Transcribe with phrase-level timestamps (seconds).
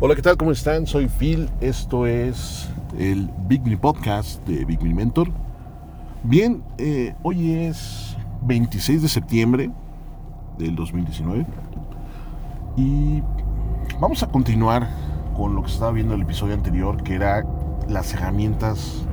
[0.00, 0.36] Hola, ¿qué tal?
[0.36, 0.88] ¿Cómo están?
[0.88, 1.48] Soy Phil.
[1.60, 5.28] Esto es el Big Me Podcast de Big Me Mentor.
[6.24, 9.70] Bien, eh, hoy es 26 de septiembre
[10.58, 11.46] del 2019
[12.76, 13.22] y
[14.00, 14.88] vamos a continuar
[15.36, 17.46] con lo que estaba viendo en el episodio anterior, que era
[17.88, 19.06] las herramientas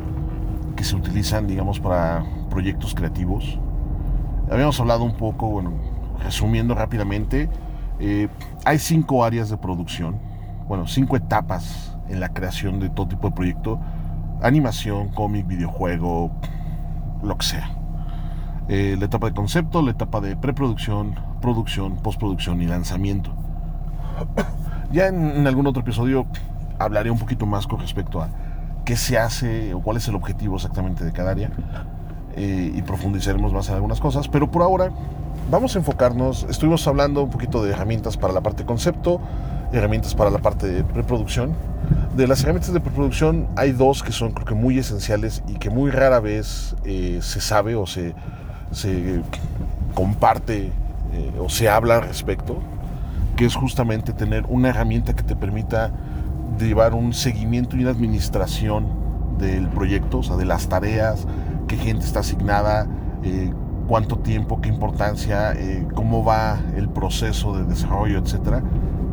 [0.75, 3.59] que se utilizan, digamos, para proyectos creativos.
[4.49, 5.73] Habíamos hablado un poco, bueno,
[6.23, 7.49] resumiendo rápidamente,
[7.99, 8.29] eh,
[8.65, 10.30] hay cinco áreas de producción,
[10.71, 13.77] bueno, cinco etapas en la creación de todo tipo de proyecto,
[14.41, 16.31] animación, cómic, videojuego,
[17.21, 17.71] lo que sea.
[18.69, 23.33] Eh, la etapa de concepto, la etapa de preproducción, producción, postproducción y lanzamiento.
[24.93, 26.25] Ya en, algún otro episodio
[26.79, 28.29] hablaré un poquito más con respecto a
[28.85, 31.49] qué se hace o cuál es el objetivo exactamente de cada área
[32.37, 34.89] eh, y profundizaremos más en algunas cosas, pero por ahora
[35.49, 39.19] vamos a enfocarnos, estuvimos hablando un poquito de herramientas para la parte concepto,
[39.71, 41.53] herramientas para la parte de preproducción.
[42.15, 45.69] De las herramientas de preproducción hay dos que son creo que muy esenciales y que
[45.69, 48.13] muy rara vez eh, se sabe o se,
[48.71, 49.21] se
[49.93, 50.71] comparte
[51.13, 52.61] eh, o se habla al respecto
[53.35, 55.91] que es justamente tener una herramienta que te permita
[56.59, 58.87] llevar un seguimiento y una administración
[59.39, 61.25] del proyecto, o sea, de las tareas,
[61.67, 62.87] qué gente está asignada,
[63.23, 63.51] eh,
[63.87, 65.55] cuánto tiempo, qué importancia,
[65.95, 68.61] cómo va el proceso de desarrollo, etc.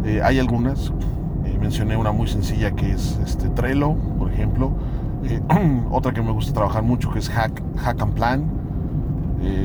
[0.05, 0.93] Eh, hay algunas,
[1.61, 4.73] mencioné una muy sencilla que es este, Trello, por ejemplo,
[5.91, 8.45] otra que me gusta trabajar mucho que es Hack, Hack and Plan.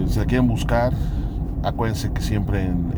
[0.07, 0.93] si la quieren buscar,
[1.63, 2.93] acuérdense que siempre en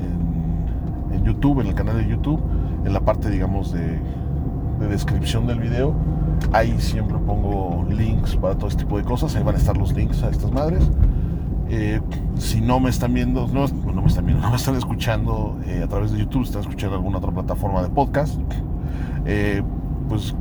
[1.16, 2.42] en YouTube, en el canal de YouTube,
[2.86, 4.00] en la parte, digamos, de,
[4.90, 5.94] descripción del video.
[6.52, 9.36] Ahí siempre pongo links para todo este tipo de cosas.
[9.36, 10.84] Ahí van a estar los links a estas madres.
[11.78, 12.00] Eh,
[12.38, 15.82] si no me están viendo, no, no, me están viendo, no me están escuchando eh,
[15.84, 18.40] a través de YouTube, están escuchando alguna otra plataforma de podcast,
[19.26, 19.62] eh,
[20.08, 20.34] pues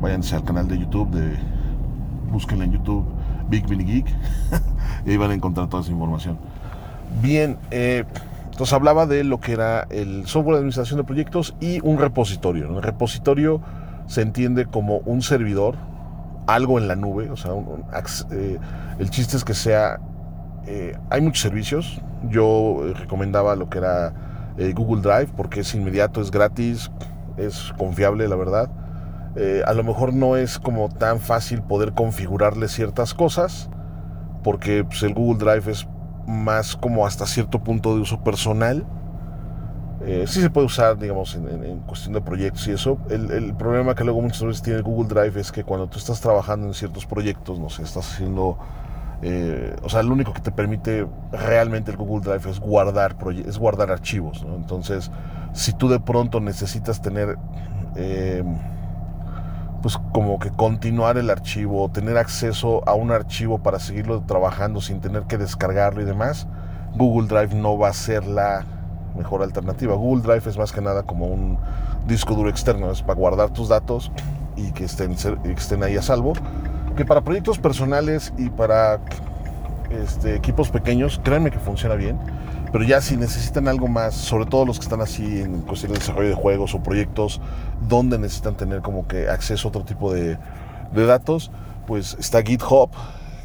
[0.00, 1.36] váyanse al canal de YouTube, de,
[2.32, 3.04] búsquenle en YouTube
[3.48, 4.06] Big Mini Geek
[5.06, 6.38] y ahí van a encontrar toda esa información.
[7.22, 11.98] Bien, entonces hablaba de lo que era el software de administración de proyectos y un
[11.98, 12.76] repositorio.
[12.76, 13.60] El repositorio
[14.08, 15.76] se entiende como un servidor,
[16.48, 17.52] algo en la nube, o sea,
[18.98, 20.00] el chiste es que sea,
[20.66, 26.20] eh, hay muchos servicios, yo recomendaba lo que era eh, Google Drive porque es inmediato,
[26.20, 26.90] es gratis,
[27.36, 28.70] es confiable, la verdad.
[29.66, 33.68] a lo mejor no es como tan fácil poder configurarle ciertas cosas,
[34.44, 35.88] porque pues, el Google Drive es
[36.26, 38.86] más como hasta cierto punto de uso personal.
[40.06, 42.98] Eh, sí se puede usar, digamos, en, cuestión de proyectos y eso.
[43.08, 46.66] El, problema que luego muchas veces tiene Google Drive es que cuando tú estás trabajando
[46.66, 48.58] en ciertos proyectos, no sé, estás haciendo...
[49.26, 53.58] Eh, o sea, lo único que te permite realmente el Google Drive es guardar, es
[53.58, 54.44] guardar archivos.
[54.54, 55.10] Entonces,
[55.54, 57.38] si tú de pronto necesitas tener...
[57.96, 58.44] Eh,
[59.80, 65.00] pues como que continuar el archivo, tener acceso a un archivo para seguirlo trabajando sin
[65.00, 66.46] tener que descargarlo y demás,
[66.96, 68.64] Google Drive no va a ser la
[69.14, 69.94] mejor alternativa.
[69.94, 71.58] Google Drive es más que nada como un
[72.06, 74.10] disco duro externo, es para guardar tus datos
[74.56, 76.32] y que estén, que estén ahí a salvo.
[76.96, 79.00] Que para proyectos personales y para
[79.90, 82.18] este, equipos pequeños, créanme que funciona bien.
[82.72, 85.98] Pero ya si necesitan algo más, sobre todo los que están así en cuestión de
[85.98, 87.40] desarrollo de juegos o proyectos
[87.88, 90.38] donde necesitan tener como que acceso a otro tipo de,
[90.92, 91.50] datos,
[91.86, 92.90] pues está GitHub,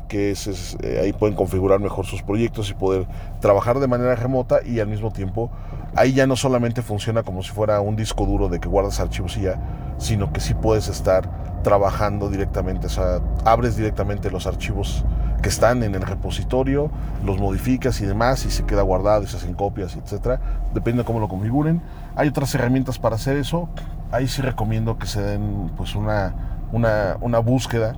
[0.08, 0.34] que
[0.82, 3.06] eh, ahí pueden configurar mejor sus proyectos y poder
[3.40, 5.52] trabajar de manera remota y al mismo tiempo
[5.96, 9.38] ahí ya no solamente funciona como si fuera un disco duro de que guardas archivos
[9.38, 9.60] y ya,
[9.98, 11.30] sino que sí puedes estar
[11.64, 15.04] trabajando directamente, o sea, abres directamente los archivos
[15.42, 16.92] que están en el repositorio,
[17.24, 20.40] los modificas y demás, y se queda guardado y se hacen copias, etcétera,
[20.74, 21.82] depende de cómo lo configuren.
[22.16, 23.70] Hay otras herramientas para hacer eso.
[24.12, 26.34] Ahí sí recomiendo que se den pues una,
[26.72, 27.96] una, una búsqueda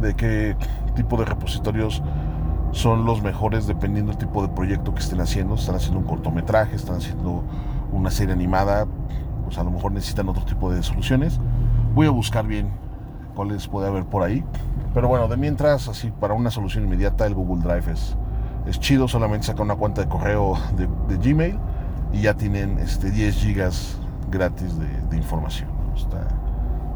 [0.00, 0.56] de qué
[0.94, 2.02] tipo de repositorios
[2.72, 5.54] son los mejores dependiendo del tipo de proyecto que estén haciendo.
[5.54, 7.44] Están haciendo un cortometraje, están haciendo
[7.92, 8.86] una serie animada,
[9.44, 11.40] pues a lo mejor necesitan otro tipo de soluciones.
[11.94, 12.70] Voy a buscar bien
[13.34, 14.44] cuáles puede haber por ahí.
[14.94, 18.16] Pero bueno, de mientras, así para una solución inmediata, el Google Drive es,
[18.66, 19.08] es chido.
[19.08, 21.58] Solamente saca una cuenta de correo de, Gmail
[22.12, 23.98] y ya tienen este, 10 gigas
[24.30, 25.68] gratis de, información.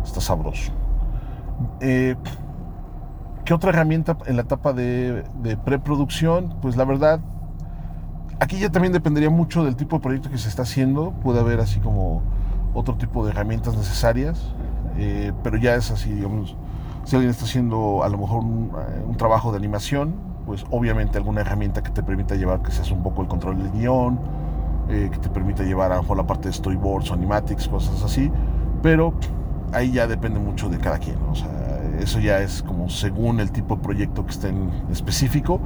[0.05, 0.73] Está, sabroso.
[1.81, 2.17] Eh,
[3.45, 6.57] ¿Qué otra herramienta en la etapa de, de, preproducción?
[6.63, 7.21] Pues la verdad,
[8.41, 11.13] aquí ya también dependería mucho del tipo de proyecto que se está haciendo.
[11.23, 12.23] Puede haber así como
[12.75, 14.53] otro tipo de herramientas necesarias,
[14.97, 16.57] eh, pero ya es así, digamos,
[17.05, 20.15] si alguien está haciendo a lo mejor eh, un, trabajo de animación,
[20.47, 23.71] pues obviamente alguna herramienta que te permita llevar que seas un poco el control del
[23.73, 24.19] guion
[24.89, 28.03] eh, que te permita llevar a lo mejor la parte de storyboards o animatics, cosas
[28.03, 28.31] así,
[28.83, 29.15] pero
[29.73, 31.49] ahí ya depende mucho de cada quien, o sea,
[31.99, 35.61] eso ya es como según el tipo de proyecto que esté en específico,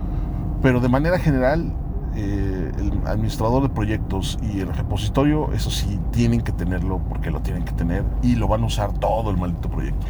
[0.62, 1.72] pero de manera general
[2.20, 7.41] eh, el administrador de proyectos y el repositorio, eso sí, tienen que tenerlo porque lo
[7.43, 10.05] tienen que tener y lo van a usar todo el maldito proyecto.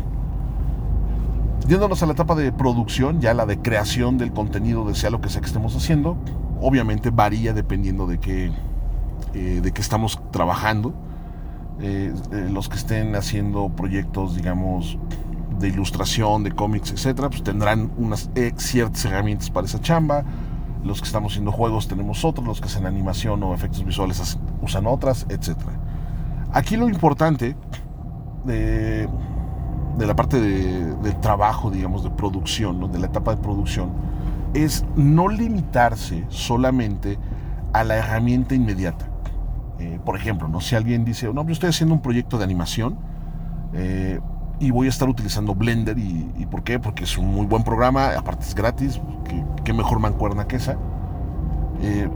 [1.67, 5.21] Yéndonos a la etapa de producción, ya la de creación del contenido de sea lo
[5.21, 6.17] que sea que estemos haciendo,
[6.63, 8.53] obviamente varía dependiendo de qué,
[9.35, 10.95] eh, de qué estamos trabajando.
[11.81, 12.15] Eh,
[12.51, 14.99] los que estén haciendo proyectos, digamos,
[15.59, 20.25] de ilustración, de cómics, etcétera, pues tendrán unas ciertas herramientas para esa chamba
[20.85, 24.87] los que estamos haciendo juegos tenemos otros, los que hacen animación o efectos visuales usan
[24.87, 25.57] otras, etc.
[26.53, 27.57] Aquí lo importante
[28.45, 29.09] de,
[29.99, 33.91] la parte de, del trabajo, digamos, de producción, de la etapa de producción,
[34.55, 37.19] es no limitarse solamente
[37.73, 39.09] a la herramienta inmediata.
[39.79, 40.61] Eh, por ejemplo, ¿no?
[40.61, 42.99] si alguien dice, no, yo estoy haciendo un proyecto de animación,
[43.75, 44.21] eh,
[44.61, 45.99] y voy a estar utilizando Blender.
[45.99, 46.79] Y, por qué?
[46.79, 49.01] Porque es un muy buen programa, aparte es gratis,
[49.65, 50.77] qué mejor mancuerna que esa.
[51.83, 52.09] Eh,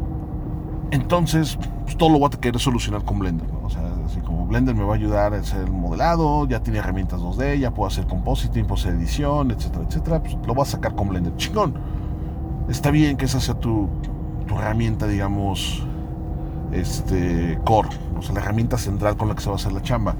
[0.90, 3.46] entonces, pues, todo lo voy a querer solucionar con Blender.
[3.62, 6.80] O sea, así como Blender me va a ayudar a hacer el modelado, ya tiene
[6.80, 10.22] herramientas 2D, ya puedo hacer compositing, puedo hacer edición, etcétera, etcétera.
[10.22, 11.34] Pues lo voy a sacar con Blender.
[11.36, 11.74] Chingón.
[12.68, 13.88] Está bien que esa sea tu,
[14.46, 15.84] tu herramienta, digamos,
[16.72, 19.82] este, core, o sea, la herramienta central con la que se va a hacer la
[19.82, 20.14] chamba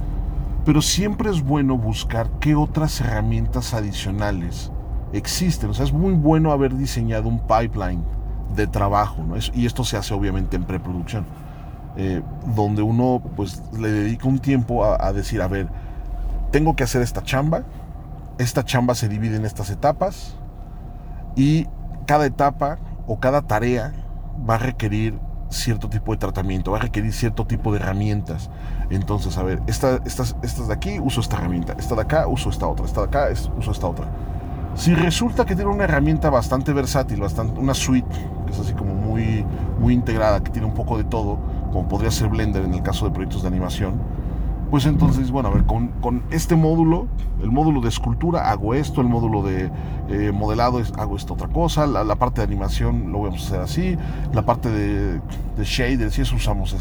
[0.64, 4.70] pero siempre es bueno buscar qué otras herramientas adicionales
[5.12, 5.70] existen.
[5.70, 8.04] O sea, es muy bueno haber diseñado un pipeline
[8.54, 9.34] de trabajo, ¿no?
[9.54, 11.24] y esto se hace obviamente en preproducción,
[11.96, 12.22] eh,
[12.54, 15.68] donde uno pues le dedica un tiempo a, a decir, a ver,
[16.50, 17.62] tengo que hacer esta chamba,
[18.38, 20.36] esta chamba se divide en estas etapas
[21.34, 21.66] y
[22.06, 23.92] cada etapa o cada tarea
[24.48, 25.18] va a requerir
[25.52, 28.50] cierto tipo de tratamiento, va a requerir cierto tipo de herramientas.
[28.90, 32.50] Entonces, a ver, esta, estas, estas de aquí uso esta herramienta, esta de acá uso
[32.50, 34.06] esta otra, esta de acá uso esta otra.
[34.74, 38.08] Si resulta que tiene una herramienta bastante versátil, bastante, una suite,
[38.46, 39.44] que es así como muy,
[39.78, 41.38] muy integrada, que tiene un poco de todo,
[41.72, 44.00] como podría ser Blender en el caso de proyectos de animación,
[44.72, 47.06] pues entonces, bueno, a ver, con, este módulo,
[47.42, 49.70] el módulo de escultura, hago esto, el módulo de
[50.08, 53.98] eh, modelado, hago esta otra cosa, la, parte de animación lo vamos a hacer así,
[54.32, 55.20] la parte de,
[55.58, 56.74] shaders, si eso usamos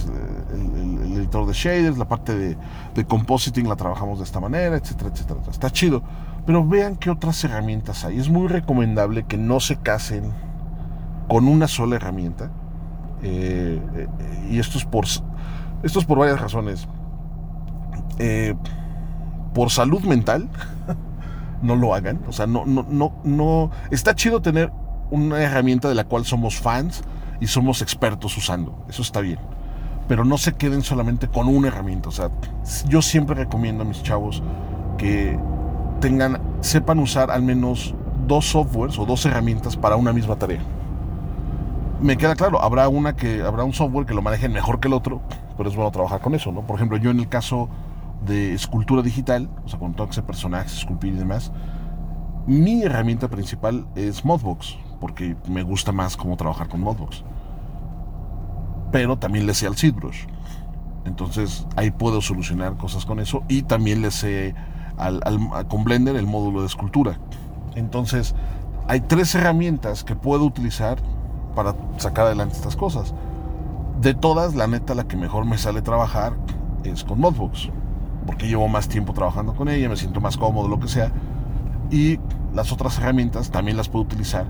[0.53, 2.57] el, editor de shaders, la parte de,
[2.95, 5.41] de compositing la trabajamos de esta manera, etcétera, etcétera.
[5.51, 6.01] Está chido.
[6.45, 8.17] Pero vean qué otras herramientas hay.
[8.17, 10.31] Es muy recomendable que no se casen
[11.27, 12.51] con una sola herramienta.
[13.21, 14.07] Eh, eh,
[14.49, 16.87] y esto es por, esto es por varias razones.
[18.23, 18.53] Eh,
[19.55, 20.47] por salud mental,
[21.63, 22.21] no lo hagan.
[22.27, 23.71] O sea, no, no, no, no.
[23.89, 24.71] Está chido tener
[25.09, 27.01] una herramienta de la cual somos fans
[27.39, 28.85] y somos expertos usando.
[28.87, 29.39] Eso está bien.
[30.07, 32.09] Pero no se queden solamente con una herramienta.
[32.09, 32.29] O sea,
[32.87, 34.43] yo siempre recomiendo a mis chavos
[34.99, 35.39] que
[35.99, 37.95] tengan, sepan usar al menos
[38.27, 40.61] dos softwares o dos herramientas para una misma tarea.
[42.01, 44.93] Me queda claro, habrá una que, habrá un software que lo maneje mejor que el
[44.93, 45.21] otro,
[45.57, 46.61] pero es bueno trabajar con eso, ¿no?
[46.61, 47.69] Por ejemplo, yo en el caso
[48.25, 51.51] de escultura digital, o sea, con todo ese personajes, esculpir y demás,
[52.45, 57.23] mi herramienta principal es Modbox, porque me gusta más cómo trabajar con Modbox.
[58.91, 60.25] Pero también le sé al ZBrush.
[61.05, 64.53] Entonces ahí puedo solucionar cosas con eso y también le sé
[64.97, 65.21] al,
[65.67, 67.19] con Blender el módulo de escultura.
[67.75, 68.35] Entonces
[68.87, 70.99] hay tres herramientas que puedo utilizar
[71.55, 73.15] para sacar adelante estas cosas.
[73.99, 76.33] De todas, la neta, la que mejor me sale trabajar
[76.83, 77.69] es con Modbox
[78.31, 81.11] porque llevo más tiempo trabajando con ella, me siento más cómodo, lo que sea.
[81.91, 82.17] Y
[82.53, 84.45] las otras herramientas también las puedo utilizar.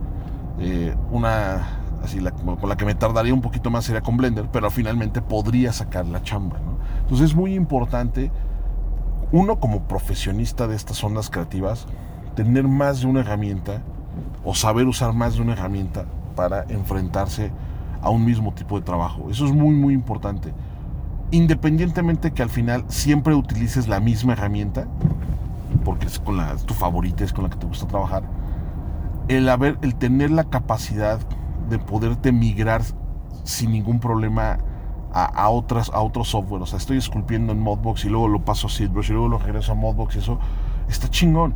[0.60, 4.70] Eh, una así con la que me tardaría un poquito más sería con Blender, pero
[4.70, 6.58] finalmente podría sacar la chamba.
[7.02, 8.32] Entonces es muy importante,
[9.32, 11.88] uno como profesionista de estas ondas creativas,
[12.36, 13.82] tener más de una herramienta
[14.46, 17.52] o saber usar más de una herramienta para enfrentarse
[18.00, 19.32] a un mismo tipo de trabajo.
[19.32, 20.54] Eso es muy, muy importante
[21.32, 24.88] independientemente que al final siempre utilices la misma herramienta,
[25.84, 28.24] porque es con la tu favorita, es con la que te gusta trabajar,
[29.28, 31.20] el haber, el tener la capacidad
[31.70, 32.82] de poderte migrar
[33.44, 34.60] sin ningún problema
[35.14, 36.62] a, otras, a otros software.
[36.62, 39.38] O sea, estoy esculpiendo en Modbox y luego lo paso a ZBrush y luego lo
[39.38, 40.40] regreso a Modbox y eso
[40.88, 41.54] está chingón.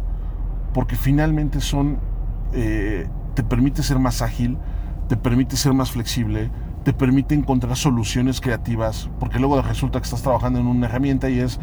[0.73, 1.99] Porque finalmente son.
[2.53, 4.57] Eh, te permite ser más ágil,
[5.07, 6.49] te permite ser más flexible,
[6.85, 11.39] te permite encontrar soluciones creativas, porque luego resulta que estás trabajando en una herramienta y
[11.39, 11.59] es,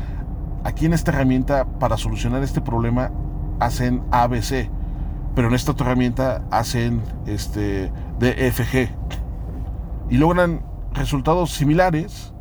[0.65, 3.13] aquí en esta herramienta, para solucionar este problema,
[3.61, 4.69] hacen ABC,
[5.37, 8.91] pero en esta otra herramienta hacen este, DFG.
[10.11, 12.35] Y logran resultados similares,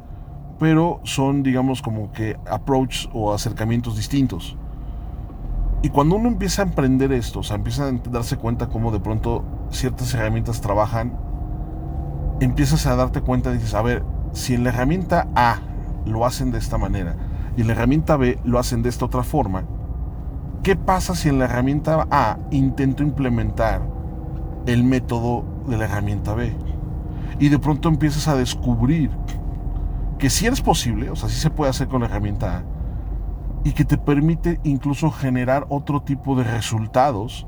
[0.60, 4.58] pero son, digamos, como que approach o acercamientos distintos.
[5.84, 9.00] Y cuando uno empieza a emprender esto, o sea, empieza a darse cuenta cómo de
[9.00, 11.31] pronto ciertas herramientas trabajan,
[12.46, 15.60] empiezas a darte cuenta dices, a ver, si en la herramienta A
[16.06, 17.16] lo hacen de esta manera
[17.56, 19.64] y en la herramienta B lo hacen de esta otra forma,
[20.64, 23.82] ¿qué pasa si en la herramienta A intento implementar
[24.66, 26.56] el método de la herramienta B?
[27.40, 29.12] Y de pronto empiezas a descubrir
[30.18, 32.64] que si es posible, o sea, sí se puede hacer con la herramienta A,
[33.64, 37.48] y que te permite incluso generar otro tipo de resultados,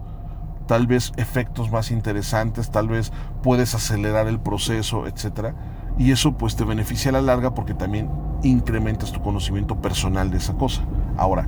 [0.65, 5.53] tal vez efectos más interesantes, tal vez puedes acelerar el proceso, etc.
[5.98, 8.10] Y eso pues te beneficia a la larga porque también
[8.43, 10.84] incrementas tu conocimiento personal de esa cosa.
[11.17, 11.48] Ahora,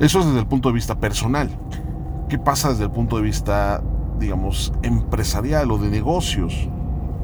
[0.00, 1.50] eso es desde el punto de vista personal.
[2.28, 3.82] ¿Qué pasa desde el punto de vista,
[4.18, 6.68] digamos, empresarial o de negocios?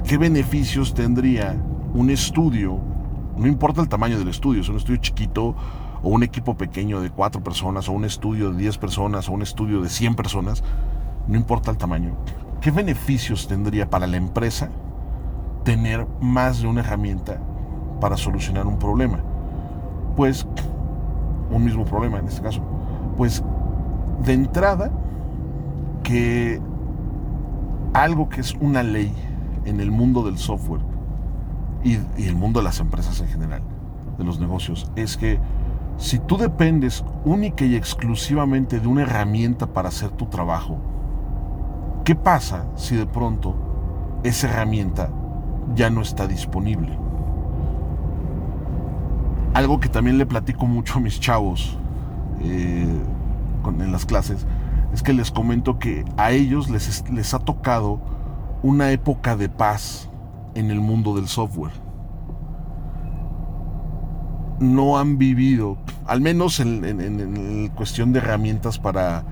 [0.05, 1.57] ¿Qué beneficios tendría
[1.95, 2.81] un estudio
[3.39, 5.55] no importa el tamaño del estudio, es un estudio chiquito
[6.03, 9.43] o un equipo pequeño de cuatro personas o un estudio de 10 personas o un
[9.43, 10.63] estudio de 100 personas,
[11.27, 12.17] no importa el tamaño.
[12.61, 14.71] ¿Qué beneficios tendría para la empresa
[15.65, 17.41] tener más de una herramienta
[18.01, 19.21] para solucionar un problema?
[20.17, 20.47] Pues
[21.51, 22.63] un mismo problema en este caso.
[23.17, 23.43] Pues
[24.25, 24.91] de entrada
[26.03, 26.61] que
[27.93, 29.13] algo que es una ley
[29.65, 30.81] en el mundo del software
[31.85, 33.63] y, el mundo de las empresas en general,
[34.19, 35.39] de los negocios, es que
[35.99, 40.79] si tú dependes única y exclusivamente de una herramienta para hacer tu trabajo,
[42.05, 43.57] ¿qué pasa si de pronto
[44.23, 45.11] esa herramienta
[45.75, 46.97] ya no está disponible?
[49.55, 51.77] Algo que también le platico mucho a mis chavos
[52.41, 52.87] eh,
[53.67, 54.47] en las clases
[54.93, 58.01] es que les comento que a ellos les, les ha tocado
[58.63, 60.09] una época de paz
[60.55, 61.88] en el mundo del software.
[64.61, 69.25] No han vivido, al menos en, cuestión de herramientas para,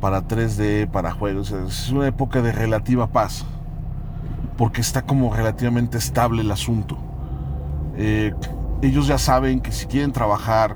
[0.00, 3.44] para 3D, para juegos, es una época de relativa paz,
[4.56, 6.96] porque está como relativamente estable el asunto.
[7.96, 8.32] Eh,
[8.80, 10.74] ellos ya saben que si quieren trabajar,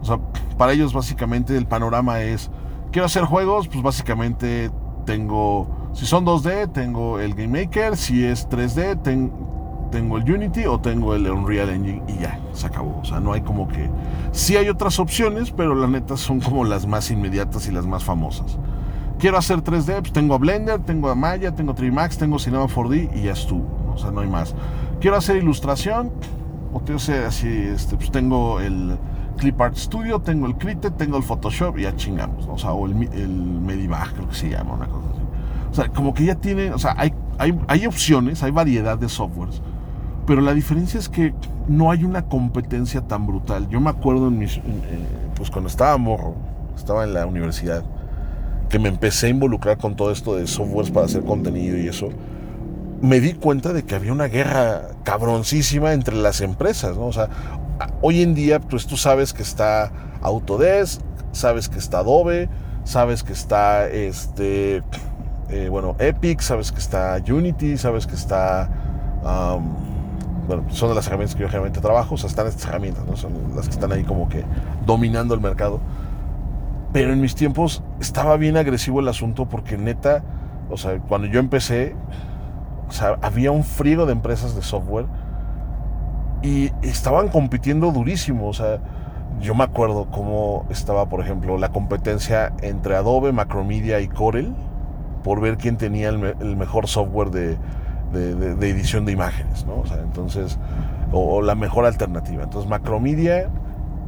[0.00, 0.18] o sea,
[0.58, 2.50] para ellos básicamente el panorama es,
[2.90, 4.70] quiero hacer juegos, pues básicamente
[5.06, 7.96] tengo si son 2D, tengo el Game Maker.
[7.96, 9.02] Si es 3D,
[9.92, 12.98] tengo el Unity o tengo el Unreal Engine y ya, se acabó.
[13.00, 13.88] O sea, no hay como que...
[14.32, 18.02] Sí hay otras opciones, pero la neta son como las más inmediatas y las más
[18.02, 18.58] famosas.
[19.20, 23.10] Quiero hacer 3D, pues tengo a Blender, tengo a Maya, tengo 3Max, tengo Cinema 4D
[23.14, 23.64] y ya estuvo.
[23.94, 24.56] O sea, no hay más.
[25.00, 26.10] Quiero hacer ilustración,
[26.72, 28.98] o te sé, así, este, pues tengo el
[29.36, 32.48] Clip Art Studio, tengo el Critet, tengo el Photoshop y ya chingamos.
[32.48, 35.22] O sea, o el, el Medibag, creo que se llama, una cosa así.
[35.70, 39.62] O sea, como que ya tiene, o sea, hay, hay, opciones, hay variedad de softwares,
[40.26, 41.34] pero la diferencia es que
[41.68, 43.68] no hay una competencia tan brutal.
[43.68, 44.60] Yo me acuerdo en mis,
[45.36, 46.34] pues cuando estaba morro,
[46.76, 47.82] estaba en la universidad,
[48.68, 52.08] que me empecé a involucrar con todo esto de softwares para hacer contenido y eso,
[53.00, 57.06] me di cuenta de que había una guerra cabroncísima entre las empresas, ¿no?
[57.06, 57.28] O sea,
[58.00, 61.00] hoy en día, pues tú sabes que está Autodesk,
[61.32, 62.48] sabes que está Adobe,
[62.84, 64.82] sabes que está este
[65.52, 68.70] eh, bueno, Epic, sabes que está Unity, sabes que está...
[70.46, 73.16] bueno, son de las herramientas que yo generalmente trabajo, o sea, están estas herramientas, ¿no?
[73.16, 74.44] Son las que están ahí como que
[74.84, 75.80] dominando el mercado.
[76.92, 80.22] Pero en mis tiempos estaba bien agresivo el asunto porque neta,
[80.70, 81.94] o sea, cuando yo empecé,
[82.88, 85.06] o sea, había un frío de empresas de software
[86.42, 88.80] y estaban compitiendo durísimo, o sea,
[89.40, 94.52] yo me acuerdo cómo estaba, por ejemplo, la competencia entre Adobe, Macromedia y Corel
[95.22, 97.56] por ver quién tenía el, mejor software de,
[98.12, 99.80] edición de imágenes, ¿no?
[99.80, 100.58] O sea, entonces,
[101.12, 102.42] o, la mejor alternativa.
[102.44, 103.48] Entonces, Macromedia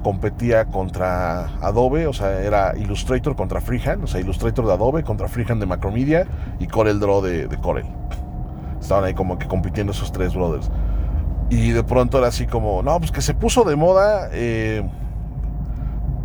[0.03, 5.29] competía contra Adobe, o sea, era Illustrator contra Freehand, o sea, Illustrator de Adobe contra
[5.29, 6.27] Freehand de Macromedia
[6.59, 7.87] y Corel Draw de, Corel.
[8.81, 10.71] Estaban ahí como que compitiendo esos tres brothers.
[11.49, 14.83] Y de pronto era así como, no, pues que se puso de moda, eh,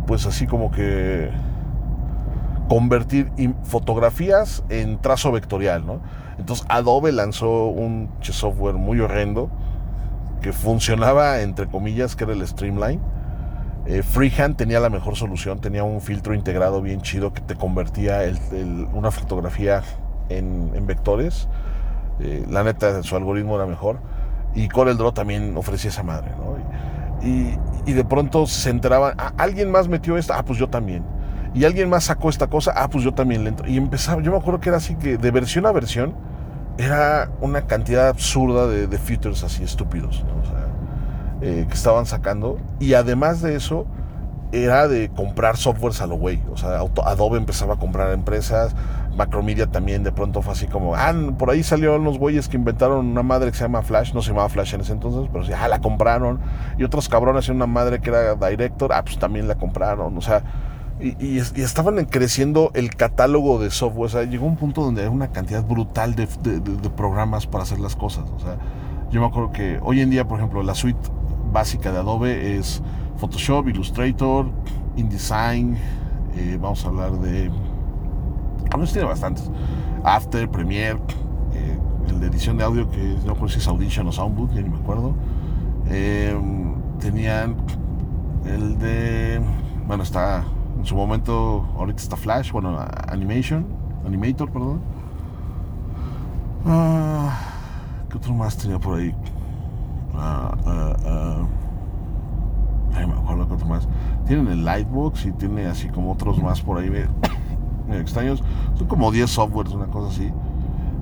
[0.06, 1.30] pues así como que
[2.70, 3.32] convertir
[3.64, 6.00] fotografías en trazo vectorial, ¿no?
[6.40, 9.50] Entonces Adobe lanzó un software muy horrendo
[10.40, 13.00] que funcionaba entre comillas, que era el Streamline.
[13.84, 18.20] Eh, Freehand tenía la mejor solución, tenía un filtro integrado bien chido que te convertía
[18.94, 19.82] una fotografía
[20.30, 21.46] en, vectores.
[22.20, 24.00] Eh, la neta, su algoritmo era mejor.
[24.54, 26.56] Y CorelDRAW también ofrecía esa madre, ¿no?
[27.22, 31.04] Y, de pronto se enteraban, ah, alguien más metió esta, ah, pues yo también
[31.54, 33.56] y alguien más sacó esta cosa, ah, pues yo también.
[33.66, 36.14] Y empezaba, yo me acuerdo que era así que de versión a versión
[36.80, 40.40] era una cantidad absurda de, features así estúpidos, ¿no?
[40.40, 40.66] o sea,
[41.42, 42.58] eh, que estaban sacando.
[42.78, 43.86] Y además de eso,
[44.52, 46.42] era de comprar softwares a lo güey.
[46.52, 48.74] O sea, Adobe empezaba a comprar empresas,
[49.16, 53.06] Macromedia también de pronto fue así como, ah, por ahí salieron los güeyes que inventaron
[53.06, 55.52] una madre que se llama Flash, no se llamaba Flash en ese entonces, pero sí,
[55.52, 56.40] ah, la compraron.
[56.78, 60.16] Y otros cabrones, una madre que era Director, ah, pues también la compraron.
[60.16, 60.42] O sea,
[61.00, 64.06] y, estaban creciendo el catálogo de software.
[64.06, 66.26] O sea, llegó un punto donde hay una cantidad brutal de,
[66.96, 68.24] programas para hacer las cosas.
[68.36, 68.58] O sea,
[69.10, 71.00] yo me acuerdo que hoy en día, por ejemplo, la suite
[71.52, 72.82] básica de Adobe es
[73.18, 74.46] Photoshop, Illustrator,
[74.96, 75.76] InDesign,
[76.36, 77.50] eh, vamos a hablar de...
[78.76, 79.50] No tiene bastantes.
[80.04, 80.98] After, Premiere,
[81.54, 81.78] eh,
[82.08, 84.68] el de edición de audio que no sé si es Audition o Soundboot, ya ni
[84.68, 85.14] me acuerdo.
[85.88, 86.38] Eh,
[87.00, 87.56] tenían
[88.44, 89.40] el de...
[89.86, 90.44] Bueno, está
[90.80, 92.74] en su momento, ahorita está Flash, bueno,
[93.08, 93.66] Animation,
[94.06, 94.80] Animator, perdón.
[96.64, 97.38] Ah,
[98.08, 99.14] ¿Qué otro más tenía por ahí?
[100.14, 101.42] Ah, ah, ah
[103.06, 103.86] me acuerdo que otro más.
[104.26, 106.90] Tienen el Lightbox y tiene así como otros más por ahí
[107.92, 108.42] extraños.
[108.74, 110.32] Son como 10 softwares, una cosa así.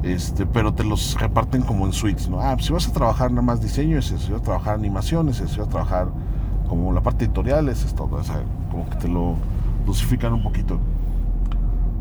[0.02, 2.40] Este, pero te los reparten como en suites, ¿no?
[2.40, 4.26] Ah, pues si vas a trabajar nada más diseño, es eso.
[4.26, 6.08] Si vas a trabajar animaciones, es Si vas a trabajar
[6.68, 8.08] como la parte editorial, es esto.
[8.11, 8.42] O sea,
[8.73, 9.37] como que te lo
[9.88, 10.78] dosifican un poquito.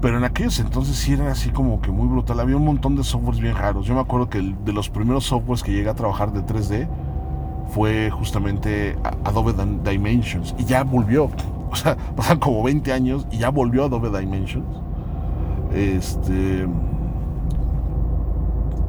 [0.01, 2.39] Pero en aquellos entonces sí era así como que muy brutal.
[2.39, 3.87] Había un montón de softwares bien raros.
[3.87, 6.87] Yo me acuerdo que de los primeros softwares que llegué a trabajar de 3D
[7.71, 9.53] fue justamente Adobe
[9.83, 11.29] Dimensions y ya volvió.
[11.69, 14.65] O sea, pasan como 20 años y ya volvió Adobe Dimensions.
[15.73, 16.65] Este.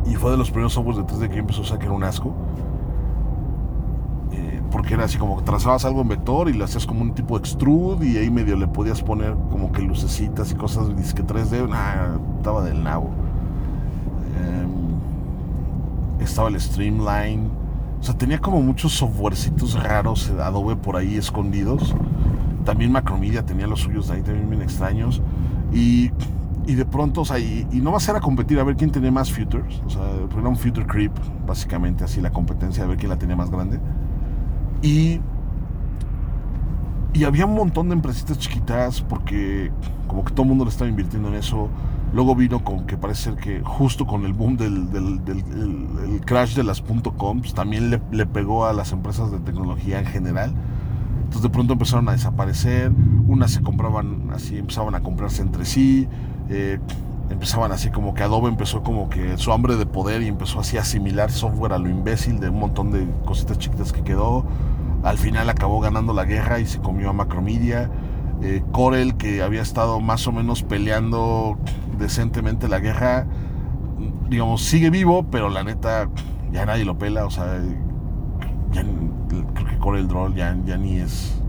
[0.07, 2.33] Y fue de los primeros softwares de 3D que empezó a sacar un asco.
[4.79, 7.15] Eh, porque era así como que trazabas algo en vector y lo hacías como un
[7.15, 11.25] tipo de extrude y ahí medio le podías poner como que lucecitas y cosas que
[11.25, 11.69] 3D.
[11.69, 13.11] Nah, estaba del nabo.
[14.37, 17.51] Em, estaba el Streamline
[18.01, 21.95] o sea, tenía como muchos softwarecitos raros de Adobe por ahí escondidos.
[22.65, 25.21] También Macromedia tenía los suyos de ahí también bien extraños.
[25.73, 26.11] Y,
[26.67, 28.91] y de pronto, o sea, y, no va a ser a competir a ver quién
[28.91, 29.83] tiene más futures.
[29.87, 30.03] O sea,
[30.39, 31.13] era un future creep,
[31.47, 33.81] básicamente así la competencia, de ver quién la tenía más grande.
[34.83, 35.21] Y,
[37.13, 39.73] y había un montón de empresitas chiquitas porque
[40.07, 41.69] como que todo el mundo le estaba invirtiendo en eso.
[42.13, 46.65] Luego vino con que parece ser que justo con el boom del, del, crash de
[46.65, 50.55] las .coms también le, le, pegó a las empresas de tecnología en general.
[51.19, 52.91] Entonces de pronto empezaron a desaparecer,
[53.27, 56.09] unas se compraban así, empezaban a comprarse entre sí,
[56.49, 56.79] eh,
[57.39, 60.77] empezaban así como que Adobe empezó como que su hambre de poder y empezó así
[60.77, 64.45] a asimilar software a lo imbécil de un montón de cositas chiquitas que quedó.
[65.05, 67.93] Al final acabó ganando la guerra y se comió a Macromedia.
[68.43, 71.57] Eh, Corel, que había estado más o menos peleando
[71.97, 73.29] decentemente la guerra,
[74.29, 76.09] digamos, sigue vivo, pero la neta
[76.51, 77.61] ya nadie lo pela, o sea,
[78.73, 78.83] ya,
[79.55, 81.41] creo que Corel Droll ya, ya ni es,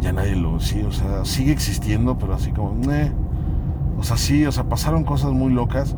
[0.00, 2.74] ya nadie lo, sí, o sea, sigue existiendo, pero así como,
[4.00, 5.94] o sea, sí, o sea, pasaron cosas muy locas,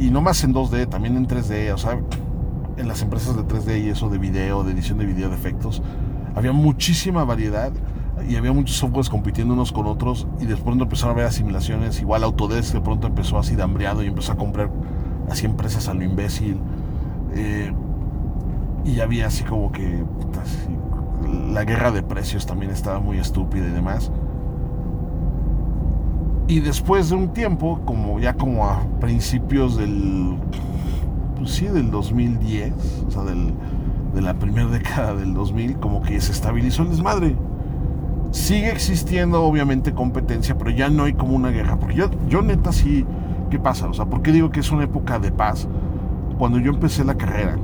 [0.00, 2.00] y, no más en 2D, también en 3D, o sea,
[2.78, 5.82] en las empresas de 3D y eso de video, de edición de video, de efectos,
[6.34, 7.70] había muchísima variedad
[8.26, 12.00] y había muchos softwares compitiendo unos con otros y de pronto empezaron a haber asimilaciones.
[12.00, 14.70] Igual Autodesk de pronto empezó así de hambriado y empezó a comprar
[15.28, 16.58] así empresas a lo imbécil.
[17.34, 17.72] Eh,
[18.86, 20.02] y había así como que
[21.52, 24.10] la guerra de precios también estaba muy estúpida y demás.
[26.50, 30.36] Y después de un tiempo, como ya como a principios del,
[31.36, 32.72] pues sí, del 2010,
[33.06, 33.54] o sea, del,
[34.14, 37.36] de la primera década del 2000, como que se estabilizó el desmadre
[38.32, 41.78] sigue existiendo obviamente competencia, pero ya no hay como una guerra.
[41.78, 43.04] Porque yo, yo neta sí,
[43.50, 43.88] ¿qué pasa?
[43.88, 45.68] O sea, ¿por qué digo que es una época de paz?
[46.38, 47.58] Cuando yo empecé la carrera,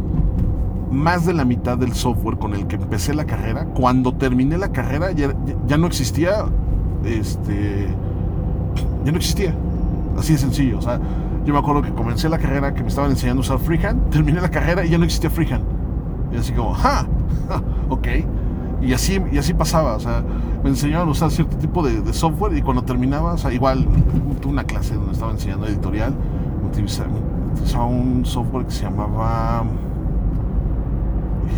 [0.91, 4.71] más de la mitad del software con el que empecé la carrera, cuando terminé la
[4.71, 5.35] carrera ya,
[5.67, 6.47] ya no existía,
[7.05, 7.89] este,
[9.07, 9.55] ya no existía.
[10.19, 10.79] Así de sencillo.
[10.79, 11.01] O sea,
[11.45, 14.41] yo me acuerdo que comencé la carrera que me estaban enseñando a usar freehand, terminé
[14.41, 15.65] la carrera y ya no existía freehand.
[16.33, 17.07] Y así como, ¡ja!
[17.89, 18.09] ok.
[18.83, 20.23] Y así, y así pasaba, o sea,
[20.63, 23.87] me enseñaban a usar cierto tipo de, software y cuando terminaba, o sea, igual
[24.41, 26.15] tuve una clase donde estaba enseñando editorial,
[26.69, 27.09] utilizaba,
[27.87, 29.65] un software que se llamaba,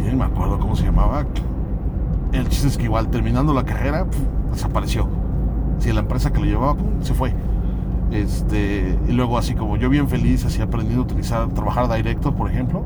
[0.06, 1.26] y no me acuerdo cómo se llamaba,
[2.32, 4.06] el chiste es que igual terminando la carrera,
[4.52, 5.08] desapareció.
[5.78, 7.34] Si la empresa que lo llevaba, se fue.
[8.10, 12.50] Este, y luego así como yo bien feliz, así aprendiendo a utilizar, trabajar Director, por
[12.50, 12.82] ejemplo,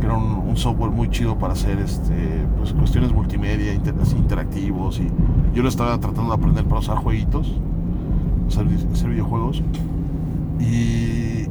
[0.00, 2.14] que era un, software muy chido para hacer este,
[2.56, 5.00] pues, cuestiones multimedia, interactivos.
[5.00, 5.10] Y
[5.54, 7.52] yo lo estaba tratando de aprender para usar jueguitos,
[8.48, 9.62] hacer, videojuegos.
[10.58, 11.46] Y,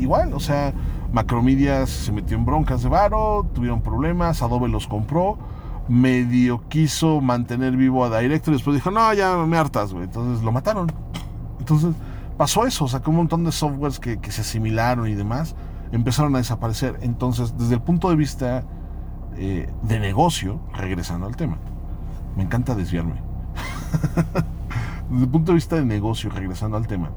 [0.00, 0.72] igual, o sea,
[1.12, 5.38] Macromedia se metió en broncas de varo, tuvieron problemas, Adobe los compró,
[5.90, 10.04] medio quiso mantener vivo a Director y después dijo, no, ya me hartas, güey.
[10.04, 10.90] Entonces lo mataron.
[11.58, 11.94] Entonces
[12.38, 15.56] pasó eso, sacó un montón de softwares que, que se asimilaron y demás,
[15.90, 16.98] empezaron a desaparecer.
[17.02, 18.62] Entonces, desde el punto de vista
[19.36, 21.58] eh, de negocio, regresando al tema,
[22.36, 23.20] me encanta desviarme.
[25.10, 27.10] desde el punto de vista de negocio, regresando al tema,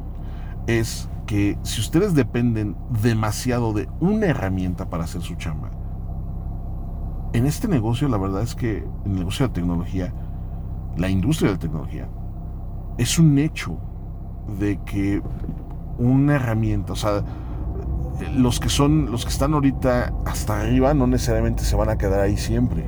[0.65, 5.69] es que si ustedes dependen demasiado de una herramienta para hacer su chamba,
[7.33, 10.13] en este negocio la verdad es que el negocio de la tecnología,
[10.97, 12.07] la industria de la tecnología,
[12.97, 13.77] es un hecho
[14.59, 15.21] de que
[15.97, 17.23] una herramienta, o sea,
[18.35, 22.19] los que son, los que están ahorita hasta arriba no necesariamente se van a quedar
[22.19, 22.85] ahí siempre.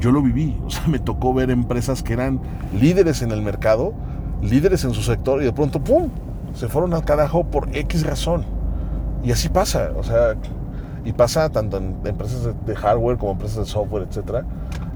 [0.00, 2.40] Yo lo viví, o sea, me tocó ver empresas que eran
[2.78, 3.94] líderes en el mercado,
[4.42, 6.08] líderes en su sector y de pronto, ¡pum!,
[6.54, 8.44] se fueron al carajo por X razón.
[9.22, 10.34] Y así pasa, o sea,
[11.04, 14.44] y pasa tanto en empresas de hardware como empresas de software, etcétera.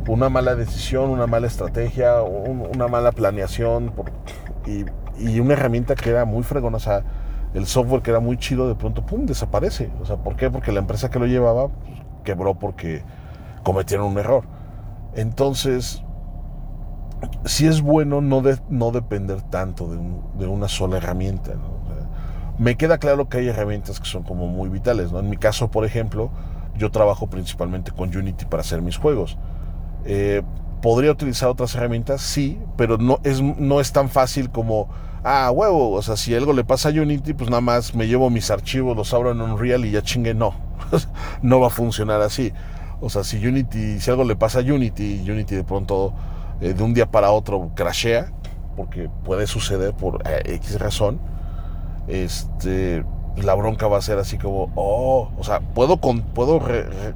[0.07, 3.93] Una mala decisión, una mala estrategia, una mala planeación
[4.67, 4.85] y,
[5.39, 7.05] una herramienta que era muy fregona, o sea,
[7.55, 9.91] el software que era muy chido, de pronto, pum, desaparece.
[10.03, 10.51] O sea, ¿por qué?
[10.51, 11.93] Porque la empresa que lo llevaba pues,
[12.25, 13.03] quebró porque
[13.63, 14.45] cometieron un error.
[15.15, 16.03] Entonces,
[17.45, 21.53] sí es bueno no, no depender tanto de, una sola herramienta.
[22.59, 25.13] Me queda claro que hay herramientas que son como muy vitales.
[25.13, 25.21] ¿no?
[25.21, 26.31] En mi caso, por ejemplo,
[26.77, 29.39] yo trabajo principalmente con Unity para hacer mis juegos.
[30.05, 30.43] Eh,
[30.83, 32.21] ¿Podría utilizar otras herramientas?
[32.21, 34.89] Sí, pero no es, no es tan fácil como,
[35.23, 38.29] ah, huevo, o sea, si algo le pasa a Unity, pues nada más me llevo
[38.29, 40.55] mis archivos, los abro en Unreal y ya chingue, no.
[41.43, 42.53] no va a funcionar así.
[43.01, 46.13] O sea, si Unity, si algo le pasa a Unity, Unity de pronto
[46.61, 48.31] eh, de un día para otro crashea,
[48.77, 51.19] porque puede suceder por eh, X razón,
[52.09, 53.05] este,
[53.37, 56.61] la bronca va a ser así como, oh, o sea, puedo, con, puedo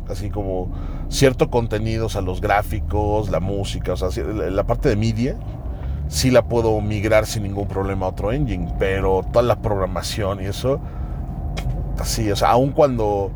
[0.08, 0.70] así como
[1.08, 5.36] cierto contenido, o sea, los gráficos, la música, o sea, la parte de media,
[6.08, 10.46] sí la puedo migrar sin ningún problema a otro engine, pero toda la programación y
[10.46, 10.80] eso,
[11.98, 13.30] así, o sea, aun cuando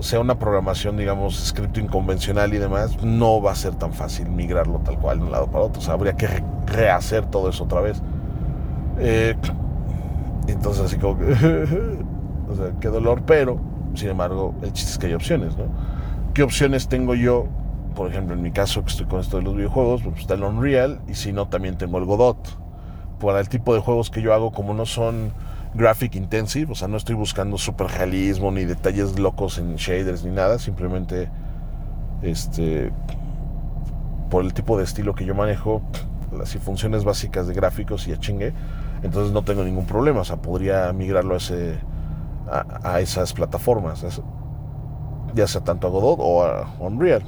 [0.00, 4.80] sea una programación, digamos, scripting convencional y demás, no va a ser tan fácil migrarlo
[4.80, 5.80] tal cual de un lado para otro.
[5.80, 6.28] O sea, habría que
[6.66, 8.02] rehacer todo eso otra vez.
[8.98, 9.36] Eh,
[10.52, 11.24] entonces, así como que.
[12.48, 13.60] o sea, qué dolor, pero,
[13.94, 15.64] sin embargo, el chiste es que hay opciones, ¿no?
[16.34, 17.46] ¿Qué opciones tengo yo?
[17.94, 20.42] Por ejemplo, en mi caso, que estoy con esto de los videojuegos, pues está el
[20.42, 22.58] Unreal, y si no, también tengo el Godot.
[23.20, 25.32] Para el tipo de juegos que yo hago, como no son
[25.74, 30.30] graphic intensive, o sea, no estoy buscando super realismo ni detalles locos en shaders ni
[30.30, 31.28] nada, simplemente
[32.22, 32.92] este
[34.30, 35.82] por el tipo de estilo que yo manejo,
[36.36, 38.52] las funciones básicas de gráficos y a chingue,
[39.04, 41.78] entonces no tengo ningún problema, o sea, podría migrarlo a, ese,
[42.48, 44.02] a, esas plataformas,
[45.34, 47.22] ya sea tanto a Godot o a Unreal.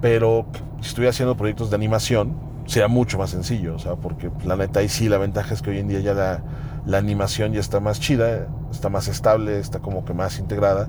[0.00, 0.46] Pero
[0.80, 2.34] si estoy haciendo proyectos de animación,
[2.66, 5.70] sea mucho más sencillo, o sea, porque la neta ahí sí la ventaja es que
[5.70, 6.42] hoy en día ya la,
[6.84, 10.88] la animación ya está más chida, está más estable, está como que más integrada.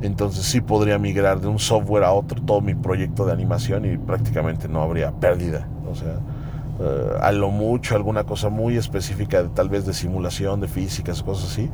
[0.00, 3.98] Entonces sí podría migrar de un software a otro todo mi proyecto de animación y
[3.98, 5.66] prácticamente no habría pérdida.
[5.90, 6.20] O sea,
[6.80, 11.52] eh, a lo mucho alguna cosa muy específica, tal vez de simulación, de físicas, cosas
[11.52, 11.70] así.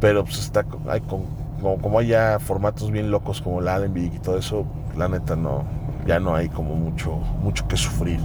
[0.00, 4.38] Pero pues está, hay como, como ya formatos bien locos como el Allenby y todo
[4.38, 5.64] eso, la neta no,
[6.06, 8.20] ya no hay como mucho, mucho que sufrir.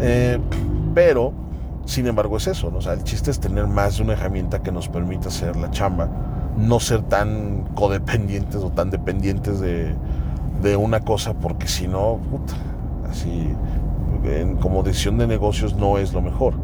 [0.00, 0.38] Eh,
[0.94, 1.32] pero
[1.84, 4.70] sin embargo, es eso, o sea, el chiste es tener más de una herramienta que
[4.70, 6.08] nos permita hacer la chamba,
[6.56, 9.96] no ser tan codependientes o tan dependientes de,
[10.76, 12.20] una cosa, porque si no,
[13.10, 13.52] así,
[14.60, 16.54] como decisión de negocios no es lo mejor.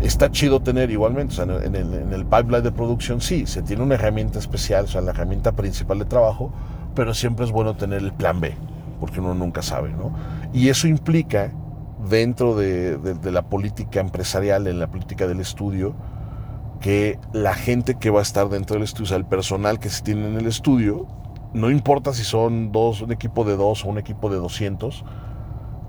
[0.00, 3.62] Está chido tener igualmente, o sea, en el, en el pipeline de producción sí, se
[3.62, 6.52] tiene una herramienta especial, o sea, la herramienta principal de trabajo,
[6.94, 8.54] pero siempre es bueno tener el plan B,
[9.00, 10.12] porque uno nunca sabe, ¿no?
[10.52, 11.52] Y eso implica
[12.08, 15.94] dentro de, la política empresarial, en la política del estudio,
[16.80, 19.88] que la gente que va a estar dentro del estudio, o sea, el personal que
[19.88, 21.06] se tiene en el estudio,
[21.54, 25.04] no importa si son dos, un equipo de dos o un equipo de 200,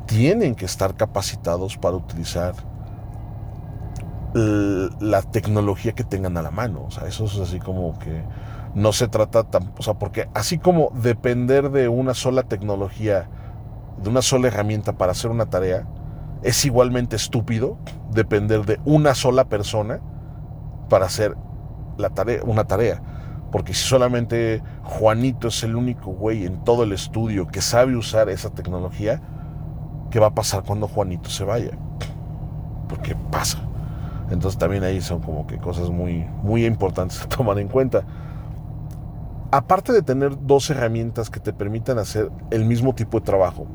[0.05, 2.53] tienen que estar capacitados para utilizar
[4.99, 6.83] la tecnología que tengan a la mano.
[6.87, 8.23] O sea, eso es así como que
[8.73, 13.29] no se trata tan, o sea, porque así como depender de una sola tecnología,
[14.03, 15.87] de una sola herramienta para hacer una tarea,
[16.43, 17.77] es igualmente estúpido
[18.11, 20.01] depender de una sola persona
[20.89, 21.35] para hacer
[21.97, 23.01] la tarea, una tarea.
[23.53, 28.27] Porque si solamente Juanito es el único güey en todo el estudio que sabe usar
[28.27, 29.21] esa tecnología,
[30.09, 31.71] ¿qué va a pasar cuando Juanito se vaya?
[32.87, 33.59] Porque pasa.
[34.29, 38.03] Entonces también ahí son como que cosas muy, muy importantes a tomar en cuenta.
[39.51, 43.67] Aparte de tener dos herramientas que te permitan hacer el mismo tipo de trabajo,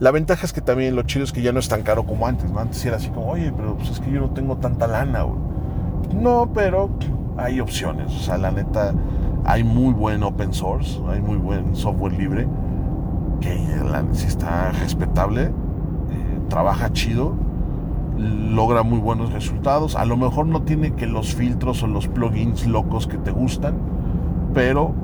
[0.00, 2.26] la ventaja es que también lo chido es que ya no es tan caro como
[2.26, 2.58] antes, ¿no?
[2.58, 5.24] Antes era así como, oye, pero pues es que yo no tengo tanta lana,
[6.12, 6.90] No, pero
[7.36, 8.12] hay opciones.
[8.12, 8.92] O sea, la neta,
[9.44, 12.46] hay muy buen open source, hay muy buen software libre,
[13.40, 13.58] que
[14.12, 15.50] si está respetable, eh,
[16.48, 17.34] trabaja chido,
[18.18, 19.96] logra muy buenos resultados.
[19.96, 23.74] A lo mejor no tiene que los filtros o los plugins locos que te gustan,
[24.52, 24.94] pero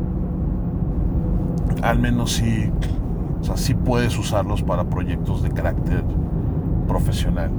[1.82, 2.70] al menos sí,
[3.40, 6.04] o sea, sí puedes usarlos para proyectos de carácter
[6.86, 7.50] profesional.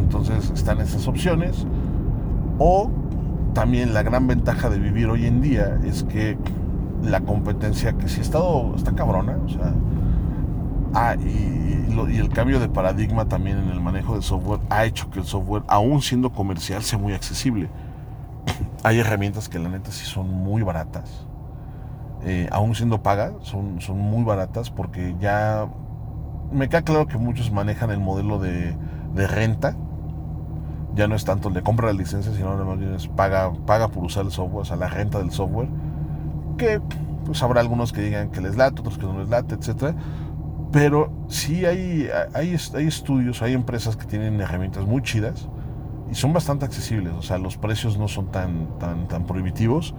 [0.00, 1.66] Entonces están esas opciones.
[2.58, 2.90] O
[3.52, 6.38] también la gran ventaja de vivir hoy en día es que
[7.04, 9.74] la competencia que sí ha estado, está cabrona, o sea,
[10.94, 11.64] ah, y,
[12.18, 15.62] el cambio de paradigma también en el manejo de software ha hecho que el software,
[15.68, 17.68] aún siendo comercial, sea muy accesible.
[18.82, 21.26] Hay herramientas que la neta sí son muy baratas.
[22.24, 25.68] Eh, aún siendo pagas, son, son muy baratas porque ya
[26.50, 28.76] me queda claro que muchos manejan el modelo de,
[29.14, 29.76] de renta.
[30.94, 34.04] Ya no es tanto el de compra de licencia, sino más bien paga, paga por
[34.04, 35.68] usar el software, o sea, la renta del software.
[36.56, 36.80] Que
[37.24, 39.94] pues habrá algunos que digan que les late, otros que no les late, etc.
[40.72, 45.48] Pero sí hay, hay, hay estudios, hay empresas que tienen herramientas muy chidas
[46.10, 49.94] y son bastante accesibles, o sea, los precios no son tan, tan, tan prohibitivos.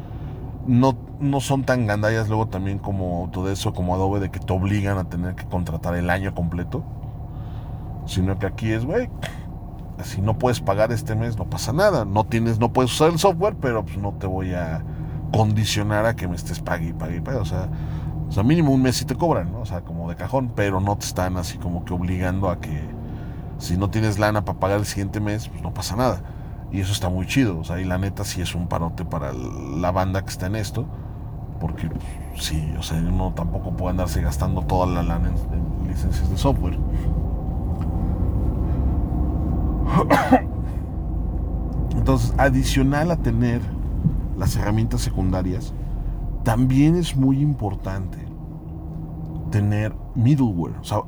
[0.68, 4.52] No, no son tan gandallas luego también como Autodesk o como Adobe de que te
[4.52, 6.84] obligan a tener que contratar el año completo.
[8.08, 9.10] Sino que aquí es, güey,
[10.04, 12.06] si no puedes pagar este mes no pasa nada.
[12.06, 14.84] No tienes, no puedes usar el software, pero pues no te voy a
[15.36, 17.40] condicionar a que me estés pague y pague y pague.
[17.40, 17.68] O sea,
[18.30, 19.60] o sea, mínimo un mes si te cobran, ¿no?
[19.60, 22.82] O sea, como de cajón, pero no te están así como que obligando a que
[23.58, 26.22] si no tienes lana para pagar el siguiente mes, pues no pasa nada.
[26.72, 27.60] Y eso está muy chido.
[27.60, 30.56] O sea, y la neta sí es un parote para la banda que está en
[30.56, 30.86] esto.
[31.60, 31.90] Porque
[32.38, 36.78] sí, o sea, uno tampoco puede andarse gastando toda la lana en, licencias de software.
[41.92, 43.62] Entonces, adicional a tener
[44.38, 45.74] las herramientas secundarias,
[46.44, 48.20] también es muy importante
[49.52, 51.00] tener middleware, o sea,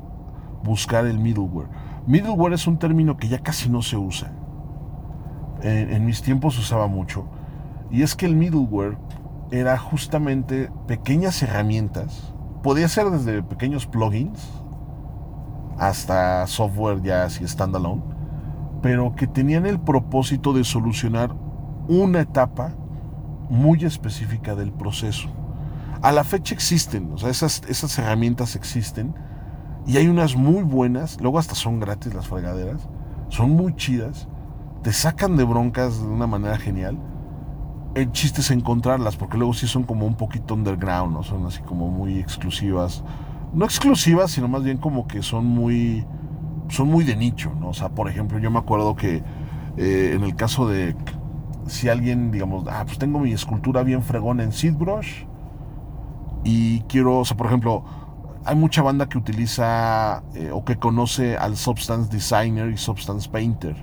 [0.64, 1.68] buscar el middleware.
[2.06, 4.32] Middleware es un término que ya casi no se usa.
[5.62, 7.26] En, mis tiempos se usaba mucho.
[7.90, 8.96] Y es que el middleware
[9.50, 12.32] era justamente pequeñas herramientas.
[12.62, 14.48] Podía ser desde pequeños plugins
[15.78, 18.02] hasta software ya así standalone,
[18.82, 21.34] pero que tenían el propósito de solucionar
[21.88, 22.72] una etapa
[23.48, 25.28] muy específica del proceso.
[26.02, 29.14] A la fecha existen, o sea, esas, esas herramientas existen
[29.86, 32.88] y hay unas muy buenas, luego hasta son gratis las fregaderas,
[33.30, 34.28] son muy chidas,
[34.82, 36.98] te sacan de broncas de una manera genial.
[37.94, 41.22] El chiste es encontrarlas, porque luego sí son como un poquito underground, ¿no?
[41.22, 43.02] Son así como muy exclusivas.
[43.52, 46.06] No exclusivas, sino más bien como que son muy.
[46.68, 47.70] son muy de nicho, ¿no?
[47.70, 49.22] O sea, por ejemplo, yo me acuerdo que
[49.78, 50.94] eh, en el caso de
[51.68, 55.24] si alguien, digamos, ah, pues tengo mi escultura bien fregona en ZBrush
[56.44, 57.84] y quiero, o sea, por ejemplo,
[58.44, 63.76] hay mucha banda que utiliza eh, o que conoce al Substance Designer y Substance Painter.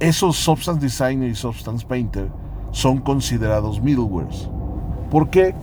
[0.00, 2.28] Esos Substance Designer y Substance Painter
[2.70, 4.48] son considerados middlewares.
[5.10, 5.54] ¿Por qué?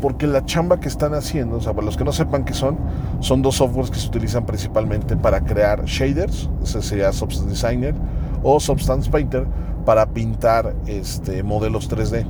[0.00, 2.78] Porque la chamba que están haciendo, o sea, para los que no sepan qué son,
[3.20, 7.94] son dos softwares que se utilizan principalmente para crear shaders, ese sería Substance Designer,
[8.42, 9.46] o Substance Painter
[9.88, 12.26] para pintar este, modelos 3D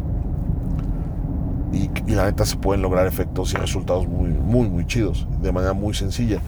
[1.73, 5.73] y, la neta se pueden lograr efectos y resultados muy, muy, muy chidos, de manera
[5.73, 6.41] muy sencilla.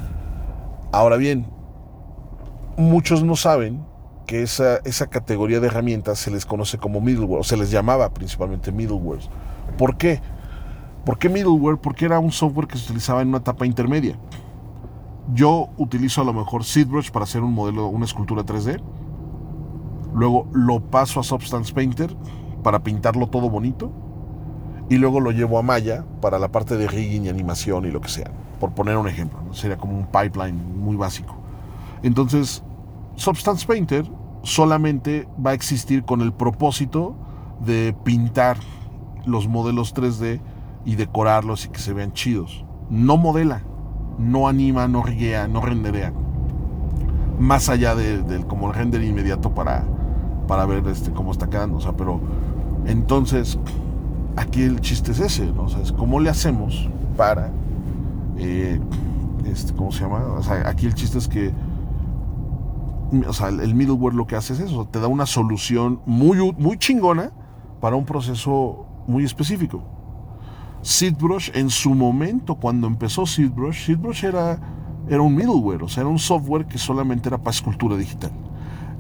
[0.93, 1.49] Ahora bien,
[2.77, 3.85] muchos no saben
[4.25, 8.15] que esa, esa categoría de herramientas se les conoce como middleware, o se les llamaba
[8.15, 9.29] principalmente middleware.
[9.77, 10.21] ¿Por qué?
[11.05, 11.79] ¿Por qué middleware?
[11.79, 14.17] Porque era un software que se utilizaba en una etapa intermedia.
[15.35, 18.81] Yo utilizo a lo mejor ZBrush para hacer un modelo, una escultura 3D.
[20.15, 22.15] Luego lo paso a Substance Painter
[22.63, 23.91] para pintarlo todo bonito
[24.89, 28.01] y luego lo llevo a Maya para la parte de rigging y animación y lo
[28.01, 31.37] que sea, por poner un ejemplo, sería como un pipeline muy básico.
[32.03, 32.63] Entonces,
[33.15, 34.05] Substance Painter
[34.43, 37.15] solamente va a existir con el propósito
[37.65, 38.57] de pintar
[39.27, 40.41] los modelos 3D
[40.85, 42.65] y decorarlos y que se vean chidos.
[42.89, 43.63] No modela,
[44.19, 46.13] no anima, no riguea, no renderea.
[47.39, 49.85] Más allá del como el render inmediato para,
[50.51, 51.77] para ver este, cómo está quedando.
[51.77, 52.21] O sea, pero
[52.85, 53.57] entonces
[54.35, 55.63] aquí el chiste es ese, ¿no?
[55.63, 57.53] O sea, es cómo le hacemos para,
[58.37, 58.81] eh,
[59.47, 60.25] este, ¿cómo se llama?
[60.37, 61.53] O sea, aquí el chiste es que
[63.29, 66.77] o sea, el middleware lo que hace es eso, te da una solución muy, muy
[66.79, 67.31] chingona
[67.81, 69.85] para un proceso muy específico.
[70.83, 74.59] SeedBrush en su momento, cuando empezó SeedBrush, SeedBrush era,
[75.09, 78.33] era un middleware, o sea, era un software que solamente era para escultura digital.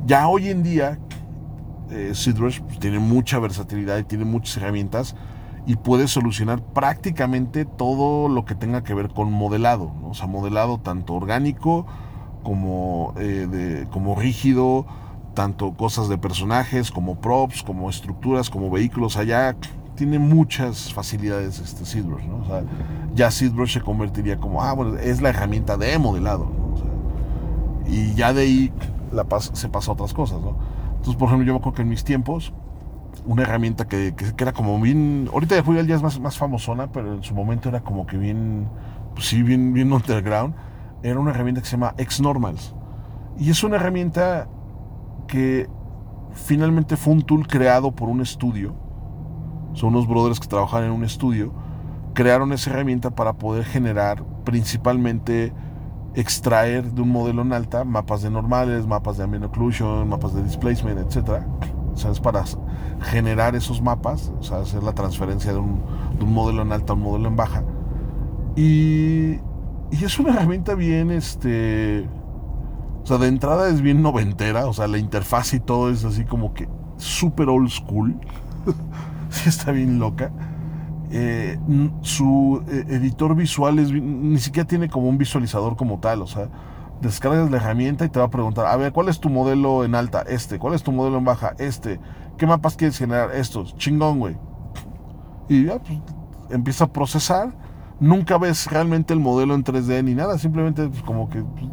[0.06, 0.98] Ya hoy en día,
[1.90, 5.16] eh, SeedBrush pues, tiene mucha versatilidad y tiene muchas herramientas
[5.66, 10.78] y puede solucionar prácticamente todo lo que tenga que ver con modelado, o sea, modelado
[10.78, 11.86] tanto orgánico
[12.42, 14.86] como, eh, como rígido,
[15.34, 19.16] tanto cosas de personajes como props, como estructuras, como vehículos.
[19.16, 19.54] Allá
[19.94, 22.46] tiene muchas facilidades este ¿no?
[22.46, 22.64] Sea,
[23.14, 26.50] ya ZBrush se convertiría como, ah, bueno, es la herramienta de modelado,
[27.86, 28.72] y ya de ahí
[29.52, 30.56] se pasa a otras cosas, ¿no?
[31.00, 32.52] Entonces, por ejemplo, yo me acuerdo que en mis tiempos,
[33.26, 36.92] una herramienta que, que, era como bien, ahorita de Julián ya es más, más famosona,
[36.92, 38.68] pero en su momento era como que bien,
[39.14, 40.54] pues sí, bien, bien underground,
[41.02, 42.74] era una herramienta que se llama Xnormals.
[43.38, 44.48] Y es una herramienta
[45.26, 45.68] que
[46.32, 48.74] finalmente fue un tool creado por un estudio
[49.72, 51.52] son unos brothers que trabajan en un estudio,
[52.14, 55.52] crearon esa herramienta para poder generar principalmente
[56.14, 60.42] extraer de un modelo en alta mapas de normales, mapas de ambient occlusion, mapas de
[60.42, 61.42] displacement, etc.
[61.92, 62.44] O sea, es para
[63.00, 65.82] generar esos mapas, o sea, hacer la transferencia de un,
[66.20, 67.64] modelo en alta a un modelo en baja.
[68.56, 69.38] Y,
[69.90, 72.08] y, es una herramienta bien, este,
[73.02, 76.24] o sea, de entrada es bien noventera, o sea, la interfaz y todo es así
[76.24, 78.18] como que super old school.
[79.30, 80.30] sí está bien loca.
[81.12, 81.58] Eh,
[82.02, 86.48] su eh, editor visual es, ni siquiera tiene como un visualizador como tal, o sea,
[87.00, 89.94] descargas la herramienta y te va a preguntar, a ver, ¿cuál es tu modelo en
[89.96, 90.22] alta?
[90.22, 91.54] Este, ¿cuál es tu modelo en baja?
[91.58, 91.98] Este,
[92.38, 93.34] ¿qué mapas quieres generar?
[93.34, 94.36] Estos, chingón, güey.
[95.48, 95.98] Y ya, pues,
[96.50, 97.52] empieza a procesar,
[97.98, 101.66] nunca ves realmente el modelo en 3D ni nada, simplemente pues, como que pues,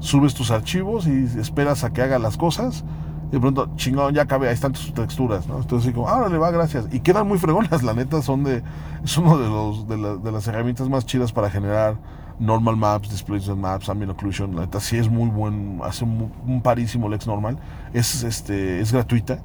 [0.00, 2.84] subes tus archivos y esperas a que haga las cosas
[3.30, 5.56] de pronto, chingón, ya cabe, ahí están tus texturas, ¿no?
[5.56, 6.86] Entonces, así como, ahora le va, gracias.
[6.92, 8.62] Y quedan muy fregonas, la neta, son de,
[9.04, 11.96] es uno de, los, de, las herramientas más chidas para generar
[12.38, 14.54] normal maps, displacement maps, ambient occlusion.
[14.54, 17.58] La neta, sí es muy buen, hace un, parísimo Lex normal.
[17.92, 19.40] Es, este, es gratuita,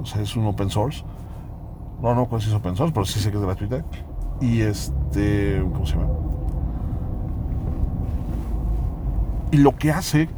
[0.00, 1.02] o sea, es un open source.
[2.00, 3.84] No, no, pues es open source, pero sí sé que es gratuita.
[4.40, 6.08] Y este, ¿cómo se llama?
[9.50, 10.28] Y lo que hace,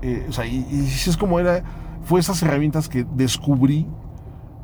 [0.00, 1.64] eh, o sea, y, y si es como era
[2.04, 3.86] fue esas herramientas que descubrí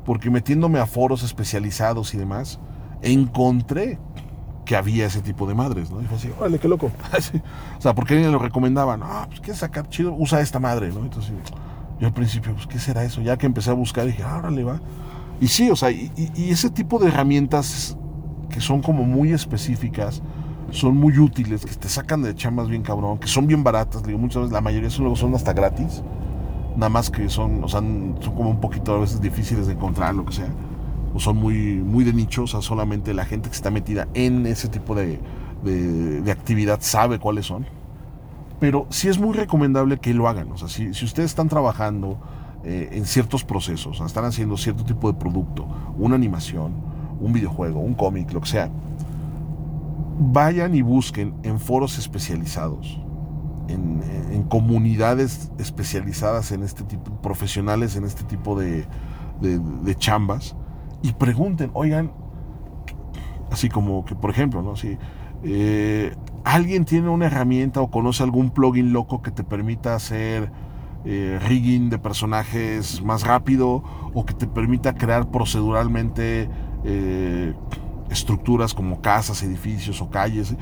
[0.04, 2.58] porque metiéndome a foros especializados y demás,
[3.02, 3.98] encontré
[4.64, 6.00] que había ese tipo de madres, ¿no?
[6.00, 6.90] Y fue así, órale, qué loco.
[7.78, 11.00] o sea, porque me lo recomendaban, ah, pues quieres sacar chido, usa esta madre, ¿no?
[11.00, 11.32] Entonces,
[11.98, 13.20] yo al principio, pues, ¿qué será eso?
[13.20, 14.80] Ya que empecé a buscar, dije, ah, órale, va.
[15.40, 17.96] Y sí, o sea, y, ese tipo de herramientas
[18.48, 20.22] que son como muy específicas,
[20.70, 24.18] son muy útiles, que te sacan de chamas bien cabrón, que son bien baratas, digo,
[24.18, 26.02] muchas veces la mayoría son, luego son hasta gratis
[26.76, 30.14] nada más que son, o sea, son como un poquito a veces difíciles de encontrar,
[30.14, 30.48] lo que sea,
[31.14, 34.46] o son muy, muy de nicho, o sea, solamente la gente que está metida en
[34.46, 35.20] ese tipo de,
[35.62, 37.66] de, actividad sabe cuáles son.
[38.60, 42.18] Pero sí es muy recomendable que lo hagan, o sea, si, si ustedes están trabajando
[42.64, 45.66] eh, en ciertos procesos, o sea, están haciendo cierto tipo de producto,
[45.98, 46.72] una animación,
[47.20, 48.70] un videojuego, un cómic, lo que sea,
[50.18, 53.00] vayan y busquen en foros especializados
[53.72, 58.86] en, comunidades especializadas en este tipo, profesionales en este tipo de,
[59.96, 60.56] chambas,
[61.02, 62.12] y pregunten, oigan,
[63.50, 64.76] así como que, por ejemplo, ¿no?
[64.76, 64.98] Si
[65.44, 70.50] eh, alguien tiene una herramienta o conoce algún plugin loco que te permita hacer
[71.04, 76.50] eh, rigging de personajes más rápido o que te permita crear proceduralmente
[76.84, 77.54] eh,
[78.10, 80.56] estructuras como casas, edificios o calles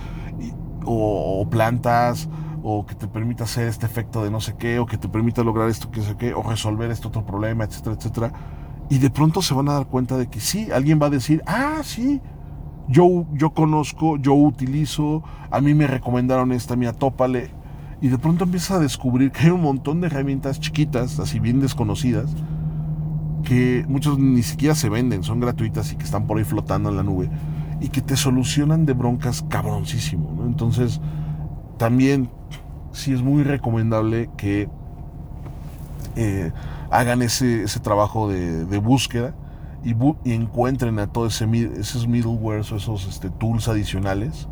[0.84, 2.28] o, o plantas
[2.70, 5.42] o que te permita hacer este efecto de no sé qué, o que te permita
[5.42, 8.32] lograr esto que sé qué, o resolver este otro problema, etcétera, etcétera.
[8.90, 11.42] Y de pronto se van a dar cuenta de que sí, alguien va a decir,
[11.46, 12.20] ah, sí,
[12.86, 17.50] yo, yo conozco, yo utilizo, a mí me recomendaron esta, mía, tópale.
[18.02, 21.60] Y de pronto empiezas a descubrir que hay un montón de herramientas chiquitas, así bien
[21.60, 22.30] desconocidas,
[23.44, 26.96] que muchos ni siquiera se venden, son gratuitas y que están por ahí flotando en
[26.96, 27.30] la nube,
[27.80, 30.34] y que te solucionan de broncas cabroncísimo.
[30.36, 30.44] ¿no?
[30.44, 31.00] Entonces,
[31.78, 32.28] también
[32.98, 34.68] sí es muy recomendable que
[36.16, 36.52] eh,
[36.90, 39.34] hagan ese, trabajo de, búsqueda
[39.84, 39.94] y,
[40.32, 44.48] encuentren a todos ese, esos middlewares o esos este, tools adicionales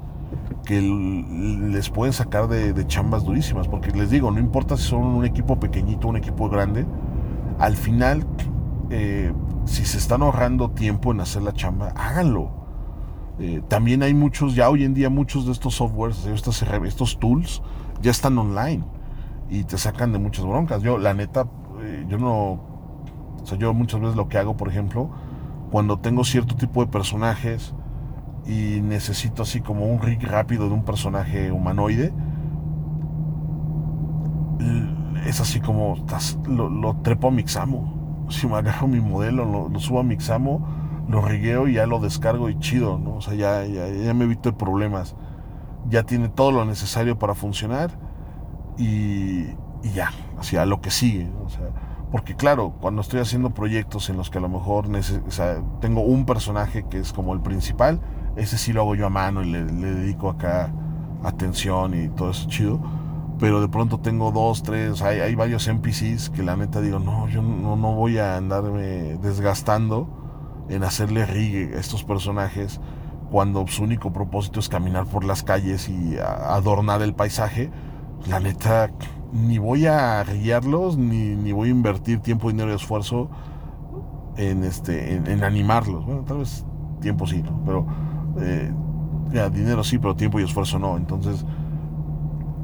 [0.65, 3.67] que les pueden sacar de, chambas durísimas.
[3.69, 6.87] Porque les digo, no importa si son un equipo pequeñito un equipo grande,
[7.59, 8.27] al final,
[8.91, 9.33] eh,
[9.65, 12.51] si se están ahorrando tiempo en hacer la chamba, háganlo.
[13.39, 17.61] Eh, también hay muchos, ya hoy en día muchos de estos softwares, estos, estos tools,
[18.03, 18.85] ya están online.
[19.49, 20.83] y te sacan de muchas broncas.
[20.83, 21.47] Yo, la neta,
[21.81, 22.61] eh, yo no,
[23.43, 25.09] o sea, yo muchas veces lo que hago, por ejemplo,
[25.71, 27.75] cuando tengo cierto tipo de personajes
[28.45, 32.13] y necesito así como un rig rápido de un personaje humanoide,
[35.27, 35.97] es así como
[36.49, 37.95] lo, trepo a Mixamo.
[38.29, 42.51] Si me agarro mi modelo, lo, subo a Mixamo, lo rigueo y ya lo descargo
[42.51, 43.17] y chido, ¿no?
[43.17, 45.15] O sea, ya, ya, me evito problemas.
[45.89, 47.91] Ya tiene todo lo necesario para funcionar
[48.77, 49.47] y,
[49.83, 51.31] y ya, así a lo que sigue.
[51.45, 51.69] O sea,
[52.11, 54.89] porque claro, cuando estoy haciendo proyectos en los que a lo mejor
[55.81, 58.01] tengo un personaje que es como el principal,
[58.37, 60.73] ese sí lo hago yo a mano y le, le dedico acá
[61.23, 62.81] atención y todo eso chido
[63.39, 67.29] pero de pronto tengo dos, tres, hay, hay varios NPCs que la neta digo, no,
[67.29, 70.09] yo no, no voy a andarme desgastando
[70.69, 72.81] en hacerle rigue a estos personajes
[73.31, 77.71] cuando su único propósito es caminar por las calles y adornar el paisaje.
[78.29, 78.91] La neta,
[79.33, 83.29] ni voy a guiarlos, ni, ni voy a invertir tiempo, dinero y esfuerzo
[84.37, 86.05] en, este, en, animarlos.
[86.05, 86.65] Bueno, tal vez
[87.01, 87.87] tiempo sí, pero
[88.41, 88.73] eh,
[89.53, 90.97] dinero sí, pero tiempo y esfuerzo no.
[90.97, 91.45] Entonces,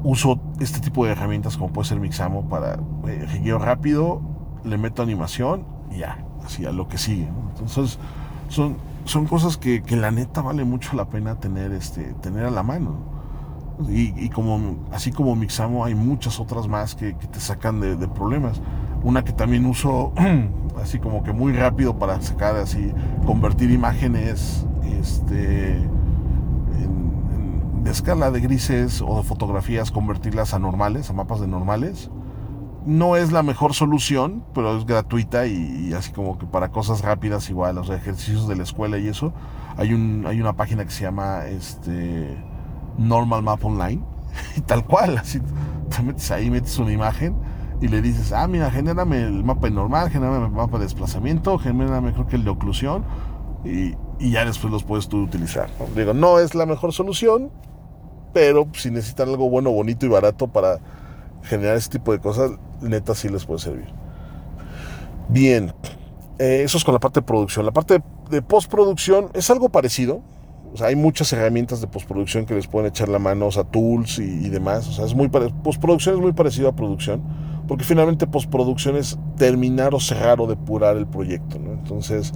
[0.03, 4.21] uso este tipo de herramientas como puede ser Mixamo para eh, rápido,
[4.63, 7.27] le meto animación y ya, así a lo que sigue.
[7.51, 7.97] Entonces
[8.49, 12.51] son, son cosas que, que, la neta vale mucho la pena tener, este, tener a
[12.51, 13.13] la mano.
[13.89, 18.07] Y, como, así como Mixamo hay muchas otras más que, que te sacan de, de,
[18.07, 18.61] problemas.
[19.03, 20.13] Una que también uso
[20.81, 22.91] así como que muy rápido para sacar así,
[23.25, 24.65] convertir imágenes
[24.99, 25.79] este,
[27.83, 32.09] de escala de grises o de fotografías convertirlas a normales, a mapas de normales.
[32.85, 37.49] No es la mejor solución, pero es gratuita y, así como que para cosas rápidas
[37.49, 39.33] igual, los ejercicios de la escuela y eso.
[39.77, 42.37] Hay, un, hay una página que se llama este,
[42.97, 44.01] Normal Map Online
[44.57, 45.39] y tal cual, así
[45.89, 47.35] te metes ahí, metes una imagen
[47.81, 52.13] y le dices, ah, mira, genérame el mapa normal, genérame el mapa de desplazamiento, genérame
[52.13, 53.03] creo que el de oclusión
[53.65, 55.69] y, y ya después los puedes tú utilizar.
[55.95, 57.49] Digo, no es la mejor solución,
[58.33, 60.79] pero si necesitan algo bueno, bonito y barato para
[61.43, 63.87] generar ese tipo de cosas, neta sí les puede servir.
[65.29, 65.73] Bien,
[66.39, 67.65] eh, eso es con la parte de producción.
[67.65, 70.21] La parte de, postproducción es algo parecido.
[70.81, 74.49] Hay muchas herramientas de postproducción que les pueden echar la mano, o sea, tools y,
[74.49, 74.87] demás.
[74.87, 77.21] O sea, es muy postproducción es muy parecido a producción,
[77.67, 81.57] porque finalmente postproducción es terminar o cerrar o depurar el proyecto.
[81.57, 82.33] Entonces,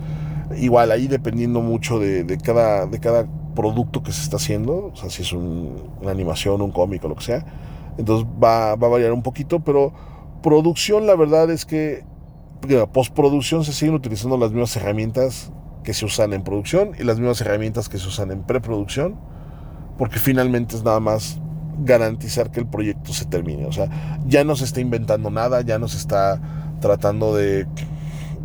[0.55, 4.95] igual ahí dependiendo mucho de, de, cada, de cada producto que se está haciendo, o
[4.95, 7.43] sea, si es una animación, un cómic o lo que sea,
[7.97, 9.93] entonces va, va, a variar un poquito, pero
[10.41, 12.03] producción la verdad es que
[12.91, 15.51] postproducción se siguen utilizando las mismas herramientas
[15.83, 19.15] que se usan en producción y las mismas herramientas que se usan en preproducción,
[19.97, 21.39] porque finalmente es nada más
[21.83, 25.79] garantizar que el proyecto se termine, o sea, ya no se está inventando nada, ya
[25.79, 26.41] no se está
[26.81, 27.67] tratando de,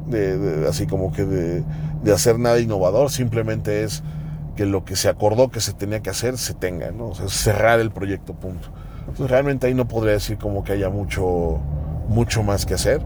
[0.07, 1.65] de, así como que de,
[2.03, 4.03] de hacer nada innovador, simplemente es
[4.57, 7.09] que lo que se acordó que se tenía que hacer se tenga, ¿no?
[7.09, 8.69] O sea, cerrar el proyecto, punto.
[9.09, 11.61] Entonces realmente ahí no podría decir como que haya mucho,
[12.09, 13.03] mucho más que hacer.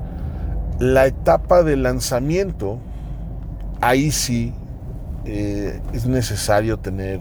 [0.78, 2.78] La etapa de lanzamiento,
[3.80, 4.52] ahí sí
[5.24, 7.20] eh, es necesario tener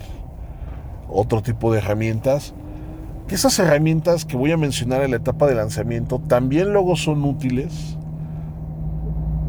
[1.10, 2.54] otro tipo de herramientas.
[3.28, 7.24] Que esas herramientas que voy a mencionar en la etapa de lanzamiento también luego son
[7.24, 7.98] útiles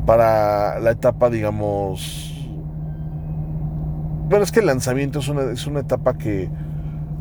[0.06, 2.32] para la etapa, digamos,
[4.28, 6.48] bueno, es que el lanzamiento es una, es una etapa que,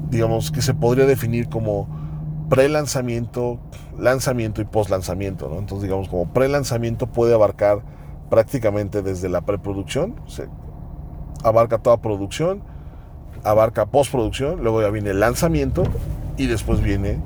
[0.10, 1.88] digamos, que se podría definir como
[2.50, 3.60] pre-lanzamiento,
[3.98, 5.60] lanzamiento y post-lanzamiento, ¿no?
[5.60, 7.82] Entonces, digamos, como pre-lanzamiento puede abarcar
[8.30, 10.16] prácticamente desde la preproducción,
[11.44, 12.62] abarca toda producción,
[13.44, 15.84] abarca postproducción, luego ya viene el lanzamiento
[16.38, 17.20] y después viene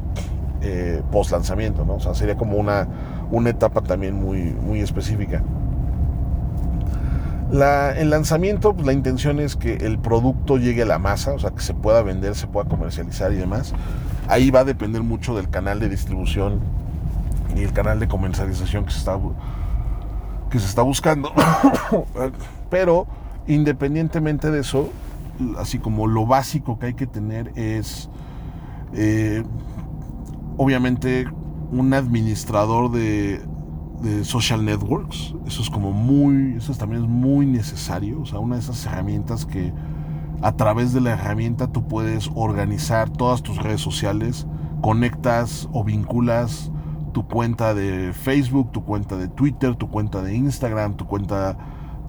[0.62, 1.96] eh, post-lanzamiento, ¿no?
[1.96, 2.88] O sea, sería como una,
[3.32, 5.44] una etapa también muy, muy específica
[7.52, 11.52] el lanzamiento, pues, la intención es que el producto llegue a la masa, o sea,
[11.52, 13.74] que se pueda vender, se pueda comercializar y demás.
[14.28, 16.60] Ahí va a depender mucho del canal de distribución
[17.56, 19.18] y el canal de comercialización que se está,
[20.52, 21.32] que se está buscando.
[22.70, 23.08] Pero
[23.48, 24.90] independientemente de eso,
[25.58, 28.10] así como lo básico que hay que tener es,
[28.94, 29.44] eh,
[30.58, 31.26] obviamente,
[31.72, 33.42] un administrador de,
[34.02, 35.36] de social networks.
[35.46, 38.22] Eso es como muy, eso también es muy necesario.
[38.22, 39.74] O sea, una de esas herramientas que
[40.42, 44.48] a través de la herramienta tú puedes organizar todas tus redes sociales,
[44.82, 46.72] conectas o vinculas
[47.12, 51.58] tu cuenta de Facebook, tu cuenta de Twitter, tu cuenta de Instagram, tu cuenta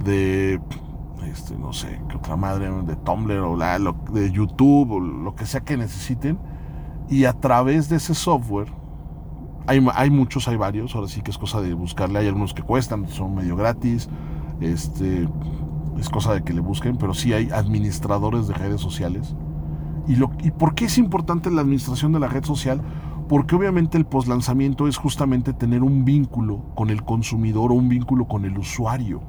[0.05, 0.61] de,
[1.27, 3.79] este, no sé, qué otra madre, de Tumblr o la,
[4.13, 6.39] de YouTube o lo que sea que necesiten.
[7.09, 8.73] Y a través de ese software
[9.67, 12.63] hay, hay, muchos, hay varios, ahora sí que es cosa de buscarle, hay algunos que
[12.63, 14.09] cuestan, son medio gratis,
[14.61, 15.29] este,
[15.99, 19.35] es cosa de que le busquen, pero sí hay administradores de redes sociales.
[20.07, 22.81] ¿Y, lo, ¿Y por qué es importante la administración de la red social?
[23.29, 28.27] Porque obviamente el poslanzamiento es justamente tener un vínculo con el consumidor o un vínculo
[28.27, 29.21] con el usuario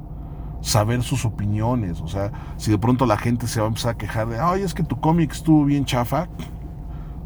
[0.62, 2.02] saber sus opiniones.
[2.02, 4.62] O sea, si de pronto la gente se va a empezar a quejar de, ay,
[4.62, 6.30] es que tu cómic estuvo bien chafa,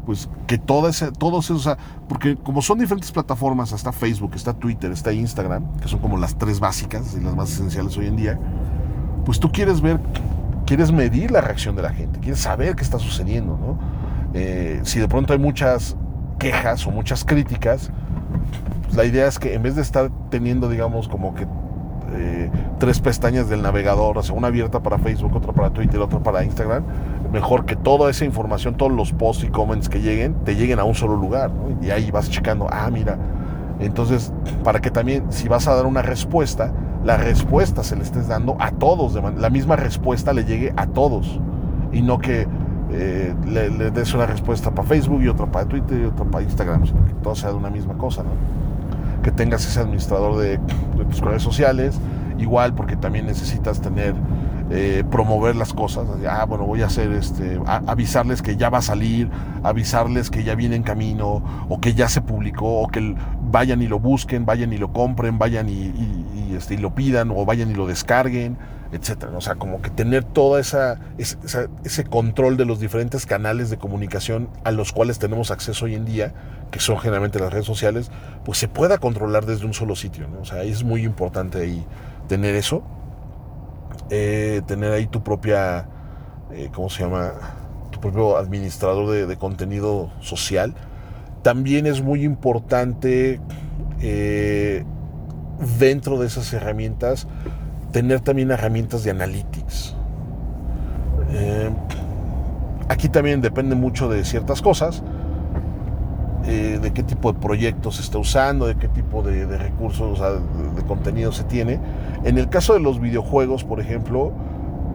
[0.06, 1.78] pues que todo ese, todos esos, o sea,
[2.08, 6.38] porque como son diferentes plataformas, está Facebook, está Twitter, está Instagram, que son como las
[6.38, 8.38] tres básicas y las más esenciales hoy en día,
[9.24, 10.00] pues tú quieres ver,
[10.64, 13.78] quieres medir la reacción de la gente, quieres saber qué está sucediendo, ¿no?
[14.32, 15.96] Eh, si de pronto hay muchas
[16.38, 17.90] quejas o muchas críticas,
[18.94, 21.46] la idea es que en vez de estar teniendo, digamos, como que
[22.14, 26.20] eh, tres pestañas del navegador, o sea, una abierta para Facebook, otra para Twitter, otra
[26.20, 26.84] para Instagram,
[27.32, 30.84] mejor que toda esa información, todos los posts y comments que lleguen, te lleguen a
[30.84, 31.50] un solo lugar.
[31.82, 33.18] Y ahí vas checando, ah, mira.
[33.80, 34.32] Entonces,
[34.64, 36.72] para que también, si vas a dar una respuesta,
[37.04, 41.40] la respuesta se le estés dando a todos, la misma respuesta le llegue a todos.
[41.92, 42.46] Y no que
[42.90, 46.86] eh, le, des una respuesta para Facebook y otra para Twitter y otra para Instagram,
[46.86, 48.30] sino que todo sea de una misma cosa, ¿no?
[49.26, 50.60] Que tengas ese administrador de,
[51.10, 51.98] tus redes sociales,
[52.38, 54.14] igual porque también necesitas tener
[54.70, 56.06] eh, promover las cosas.
[56.30, 59.28] Ah, bueno, voy a hacer este, avisarles que ya va a salir,
[59.64, 63.16] avisarles que ya viene en camino, o que ya se publicó, o que
[63.50, 67.44] vayan y lo busquen, vayan y lo compren, vayan y, este, y lo pidan, o
[67.44, 68.56] vayan y lo descarguen,
[68.92, 69.32] etcétera.
[69.36, 74.48] O sea, como que tener todo esa, ese control de los diferentes canales de comunicación
[74.64, 76.34] a los cuales tenemos acceso hoy en día,
[76.70, 78.10] que son generalmente las redes sociales,
[78.44, 80.28] pues se pueda controlar desde un solo sitio.
[80.28, 80.40] ¿no?
[80.40, 81.84] O sea, es muy importante ahí
[82.28, 82.82] tener eso.
[84.10, 85.88] Eh, tener ahí tu propia,
[86.52, 87.32] eh, ¿cómo se llama?
[87.90, 90.74] Tu propio administrador de, contenido social.
[91.42, 93.40] También es muy importante
[94.00, 94.84] eh,
[95.78, 97.26] dentro de esas herramientas
[97.96, 99.94] tener también herramientas de analytics.
[102.90, 105.02] aquí también depende mucho de ciertas cosas,
[106.44, 111.32] de qué tipo de proyectos se está usando, de qué tipo de, recursos, de, contenido
[111.32, 111.80] se tiene.
[112.24, 114.30] En el caso de los videojuegos, por ejemplo,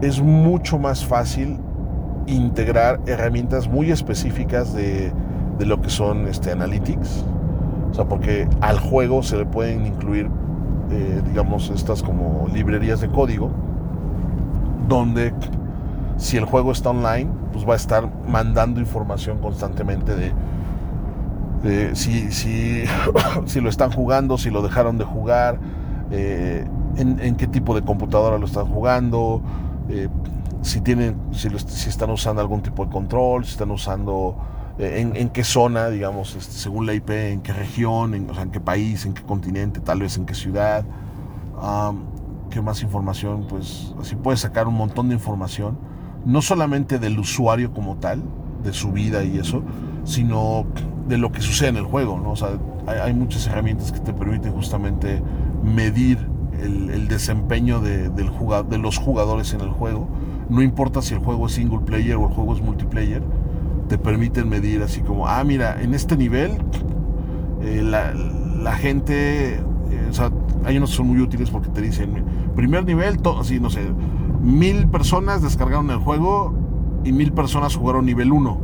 [0.00, 1.58] es mucho más fácil
[2.28, 5.12] integrar herramientas muy específicas de,
[5.58, 7.24] lo que son este, analytics.
[7.90, 10.30] O sea, porque al juego se le pueden incluir,
[11.26, 13.50] digamos, estas como librerías de código,
[14.88, 15.32] donde
[16.16, 20.32] si el juego está online, pues va a estar mandando información constantemente de
[21.94, 22.30] si,
[23.46, 25.58] si, lo están jugando, si lo dejaron de jugar,
[26.10, 26.66] eh,
[26.96, 29.42] en, qué tipo de computadora lo están jugando,
[29.88, 30.08] eh,
[30.60, 34.36] si, tienen, si, si, están usando algún tipo de control, si están usando,
[34.78, 38.44] eh, en, qué zona, digamos, este, según la IP, en qué región, en, o sea,
[38.44, 40.84] en qué país, en qué continente, tal vez en qué ciudad.
[42.50, 43.46] ¿Qué más información?
[43.48, 45.78] Pues así puedes sacar un montón de información,
[46.26, 48.22] no solamente del usuario como tal,
[48.62, 49.62] de su vida y eso,
[50.04, 50.66] sino
[51.08, 52.20] de lo que sucede en el juego.
[52.22, 52.32] ¿no?
[52.32, 52.50] O sea,
[52.86, 55.22] hay, muchas herramientas que te permiten justamente
[55.62, 56.28] medir
[56.60, 58.30] el, desempeño de, del
[58.68, 60.08] de los jugadores en el juego.
[60.48, 63.22] No importa si el juego es single player o el juego es multiplayer,
[63.92, 66.52] te permiten medir así como, ah, mira, en este nivel
[67.60, 70.30] eh, la, gente, eh, o sea,
[70.64, 72.24] hay unos que son muy útiles porque te dicen,
[72.56, 73.82] primer nivel, así, no sé,
[74.40, 76.54] mil personas descargaron el juego
[77.04, 78.60] y mil personas jugaron nivel 1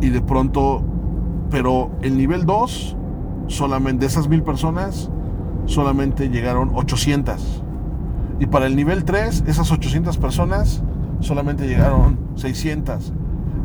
[0.00, 0.84] y de pronto,
[1.50, 2.96] pero el nivel 2,
[3.48, 5.10] solamente de esas mil personas,
[5.64, 7.64] solamente llegaron 800.
[8.38, 10.84] Y para el nivel 3, esas 800 personas
[11.18, 13.12] solamente llegaron 600.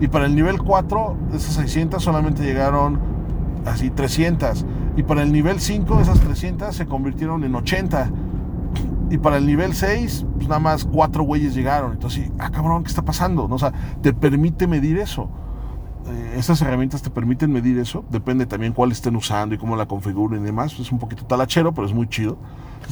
[0.02, 3.00] Y para el nivel 4, esas 600 solamente llegaron
[3.66, 4.66] así 300.
[4.98, 8.12] Y para el nivel 5, esas 300 se convirtieron en 80.
[9.12, 11.92] Y para el nivel 6, pues nada más 4 güeyes llegaron.
[11.94, 13.48] Entonces, ah, cabrón, ¿qué está pasando?
[13.48, 13.56] ¿No?
[13.56, 13.72] O sea,
[14.02, 15.30] te permite medir eso.
[16.08, 18.04] Eh, esas herramientas te permiten medir eso.
[18.10, 20.78] Depende también cuál estén usando y cómo la configuren y demás.
[20.80, 22.38] Es un poquito talachero, pero es muy chido.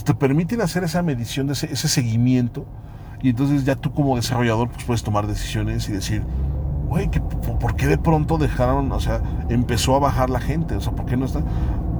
[0.04, 2.66] te permiten hacer esa medición, de ese, seguimiento.
[3.22, 6.24] Y entonces ya tú como desarrollador pues puedes tomar decisiones y decir,
[6.90, 7.10] güey,
[7.60, 10.76] ¿por qué de pronto dejaron, o sea, empezó a bajar la gente?
[10.76, 11.44] O sea, ¿por qué no está?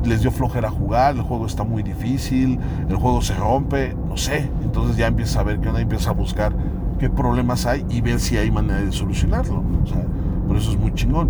[0.04, 2.60] Les dio flojera jugar, el juego está muy difícil,
[2.90, 4.50] el juego se rompe, no sé.
[4.64, 6.56] Entonces ya empiezas a ver qué onda, empiezas a buscar
[6.98, 9.64] qué problemas hay y ver si hay manera de solucionarlo.
[9.84, 10.04] O sea,
[10.48, 11.30] por eso es muy chingón.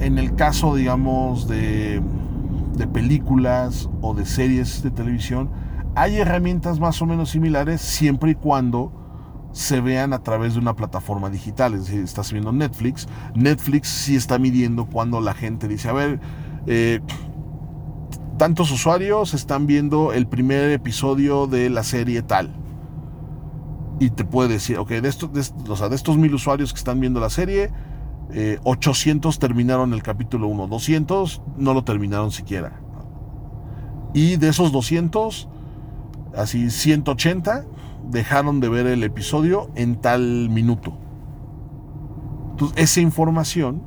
[0.00, 2.02] En el caso, digamos, de,
[2.76, 5.48] de películas o de series de televisión,
[5.94, 9.03] hay herramientas más o menos similares siempre y cuando
[9.54, 11.74] se vean a través de una plataforma digital.
[11.74, 13.06] Es decir, estás viendo Netflix.
[13.34, 16.20] Netflix sí está midiendo cuando la gente dice, a ver,
[16.66, 17.00] eh,
[18.36, 22.52] tantos usuarios están viendo el primer episodio de la serie tal.
[24.00, 26.78] Y te puede decir, ok, de estos, de, o sea, de estos mil usuarios que
[26.78, 27.70] están viendo la serie,
[28.64, 32.80] 800 terminaron el capítulo 1, 200 no lo terminaron siquiera.
[34.12, 35.48] Y de esos 200,
[36.36, 37.66] así 180
[38.10, 40.94] dejaron de ver el episodio en tal minuto.
[42.50, 43.82] Entonces, esa información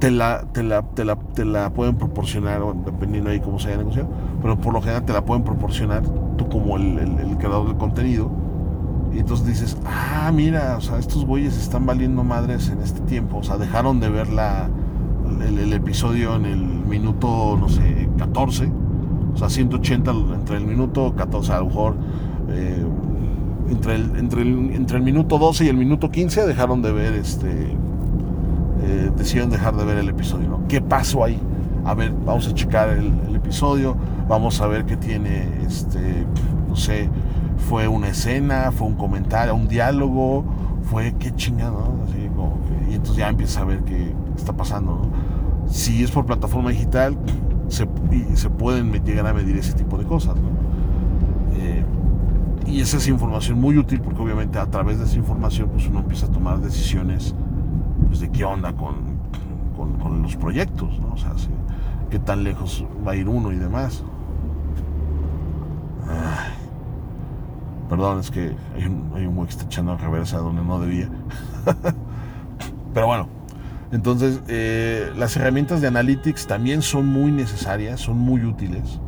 [0.00, 3.78] te la, te la, te la, te la pueden proporcionar, dependiendo ahí cómo se haya
[3.78, 4.08] negociado,
[4.42, 6.02] pero por lo general te la pueden proporcionar
[6.36, 8.30] tú como el, creador del contenido.
[9.12, 13.38] Y entonces dices, ah, mira, o sea, estos güeyes están valiendo madres en este tiempo.
[13.38, 14.68] O sea, dejaron de ver la,
[15.40, 18.70] el episodio en el minuto, no sé, 14
[19.34, 21.94] o sea, 180 entre el minuto 14, a lo mejor
[22.50, 22.84] eh,
[23.70, 23.94] entre,
[24.42, 27.48] el, minuto 12 y el minuto 15 dejaron de ver este.
[28.82, 30.48] Eh, decidieron dejar de ver el episodio.
[30.48, 30.66] ¿no?
[30.68, 31.38] ¿Qué pasó ahí?
[31.84, 33.96] A ver, vamos a checar el, episodio,
[34.28, 36.26] vamos a ver qué tiene, este,
[36.68, 37.08] no sé,
[37.68, 40.44] fue una escena, fue un comentario, un diálogo,
[40.82, 41.94] fue qué chingado,
[42.90, 45.02] y entonces ya empieza a ver qué está pasando.
[45.02, 45.72] ¿no?
[45.72, 47.16] Si es por plataforma digital,
[47.68, 47.86] se,
[48.34, 50.36] se pueden llegar a medir ese tipo de cosas.
[50.36, 50.40] Eh,
[52.68, 56.00] y esa es información muy útil porque obviamente a través de esa información pues uno
[56.00, 57.34] empieza a tomar decisiones
[58.06, 59.18] pues, de qué onda con,
[59.76, 61.14] con, los proyectos, ¿no?
[61.14, 61.32] o sea,
[62.10, 64.04] qué tan lejos va a ir uno y demás.
[67.88, 71.08] perdón, es que hay un, hay un que está echando reversa donde no debía.
[72.94, 73.28] Pero bueno,
[73.92, 79.00] entonces, eh, las herramientas de Analytics también son muy necesarias, son muy útiles,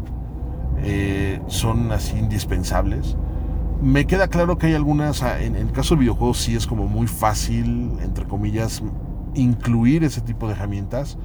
[0.78, 3.16] eh, son así indispensables.
[3.82, 7.06] Me queda claro que hay algunas, en, el caso del videojuego sí es como muy
[7.06, 8.82] fácil, entre comillas,
[9.34, 11.16] incluir ese tipo de herramientas.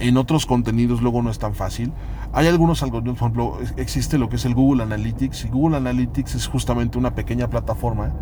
[0.00, 1.92] En otros contenidos luego no es tan fácil.
[2.32, 6.34] Hay algunos algoritmos, por ejemplo, existe lo que es el Google Analytics y Google Analytics
[6.34, 8.12] es justamente una pequeña plataforma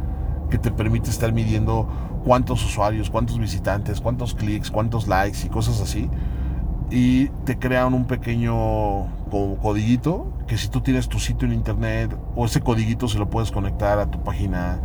[0.51, 1.89] que te permite estar midiendo
[2.23, 6.11] cuántos usuarios, cuántos visitantes, cuántos clics, cuántos likes y cosas así.
[6.95, 9.07] Y te crean un pequeño
[9.61, 13.51] codiguito que si tú tienes tu sitio en internet o ese codiguito se lo puedes
[13.51, 14.78] conectar a tu página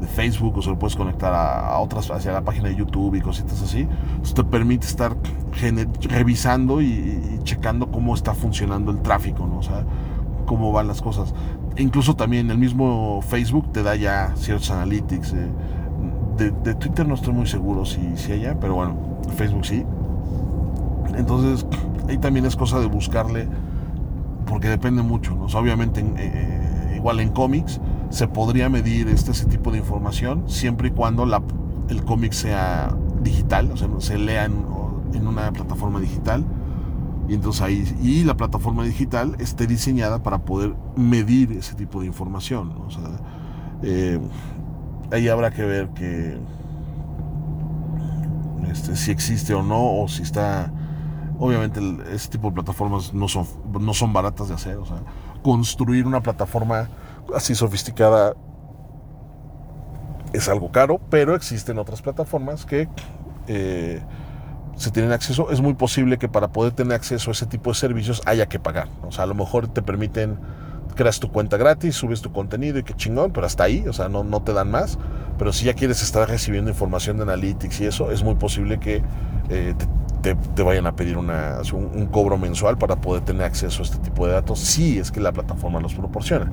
[0.00, 3.20] de Facebook o se lo puedes conectar a, otras, hacia la página de YouTube y
[3.20, 3.86] cositas así.
[4.22, 5.14] Eso te permite estar
[6.08, 9.58] revisando y, checando cómo está funcionando el tráfico, ¿no?
[9.58, 9.84] O sea,
[10.46, 11.34] cómo van las cosas.
[11.76, 15.34] Incluso también el mismo Facebook te da ya ciertos analytics.
[15.34, 15.50] Eh,
[16.38, 18.96] de, Twitter no estoy muy seguro si, si haya, pero bueno,
[19.36, 19.84] Facebook sí.
[21.16, 21.66] Entonces,
[22.08, 23.48] ahí también es cosa de buscarle,
[24.46, 25.46] porque depende mucho, ¿no?
[25.46, 30.88] obviamente, eh, eh, igual en cómics, se podría medir este, ese tipo de información siempre
[30.88, 31.42] y cuando la,
[31.88, 34.72] el cómic sea digital, o sea, se lea en,
[35.26, 36.44] una plataforma digital.
[37.28, 42.06] Y entonces ahí, y la plataforma digital esté diseñada para poder medir ese tipo de
[42.06, 42.72] información.
[43.82, 44.18] Eh,
[45.12, 46.38] ahí habrá que ver que
[48.70, 50.72] este, si existe o no, o si está.
[51.44, 51.80] Obviamente,
[52.12, 53.48] este tipo de plataformas no son,
[53.80, 54.76] no son baratas de hacer.
[54.76, 54.98] O sea,
[55.42, 56.88] construir una plataforma
[57.34, 58.34] así sofisticada
[60.32, 62.88] es algo caro, pero existen otras plataformas que
[63.48, 64.00] eh,
[64.76, 65.50] se tienen acceso.
[65.50, 68.60] Es muy posible que para poder tener acceso a ese tipo de servicios haya que
[68.60, 68.86] pagar.
[69.02, 70.38] O sea, a lo mejor te permiten
[70.94, 74.08] creas tu cuenta gratis, subes tu contenido y qué chingón, pero hasta ahí, o sea,
[74.08, 74.98] no, no te dan más.
[75.38, 79.02] Pero si ya quieres estar recibiendo información de Analytics y eso, es muy posible que
[79.48, 79.74] eh,
[80.22, 84.26] te, vayan a pedir una, un, cobro mensual para poder tener acceso a este tipo
[84.26, 86.50] de datos, si es que la plataforma los proporciona.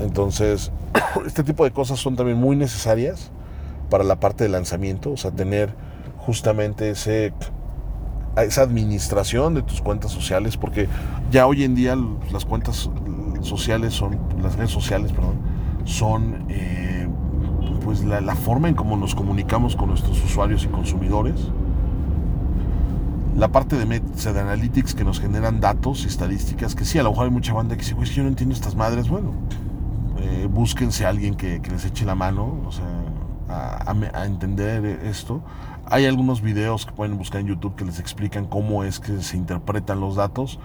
[0.00, 0.70] Entonces,
[1.26, 3.30] este tipo de cosas son también muy necesarias
[3.88, 5.74] para la parte de lanzamiento, o sea, tener
[6.18, 7.32] justamente ese
[8.42, 10.88] esa administración de tus cuentas sociales, porque
[11.30, 11.96] ya hoy en día
[12.32, 12.90] las cuentas
[13.40, 15.36] sociales son, las redes sociales, perdón,
[15.84, 17.08] son eh,
[17.84, 21.34] pues la, forma en cómo nos comunicamos con nuestros usuarios y consumidores.
[23.36, 27.10] La parte de, de Analytics que nos generan datos y estadísticas, que sí, a lo
[27.10, 29.32] mejor hay mucha banda que dice, pues yo no entiendo estas madres, bueno,
[30.18, 32.84] eh, búsquense a alguien que, les eche la mano, o sea,
[33.54, 35.42] a entender esto
[35.86, 39.36] hay algunos videos que pueden buscar en YouTube que les explican cómo es que se
[39.36, 40.58] interpretan los datos.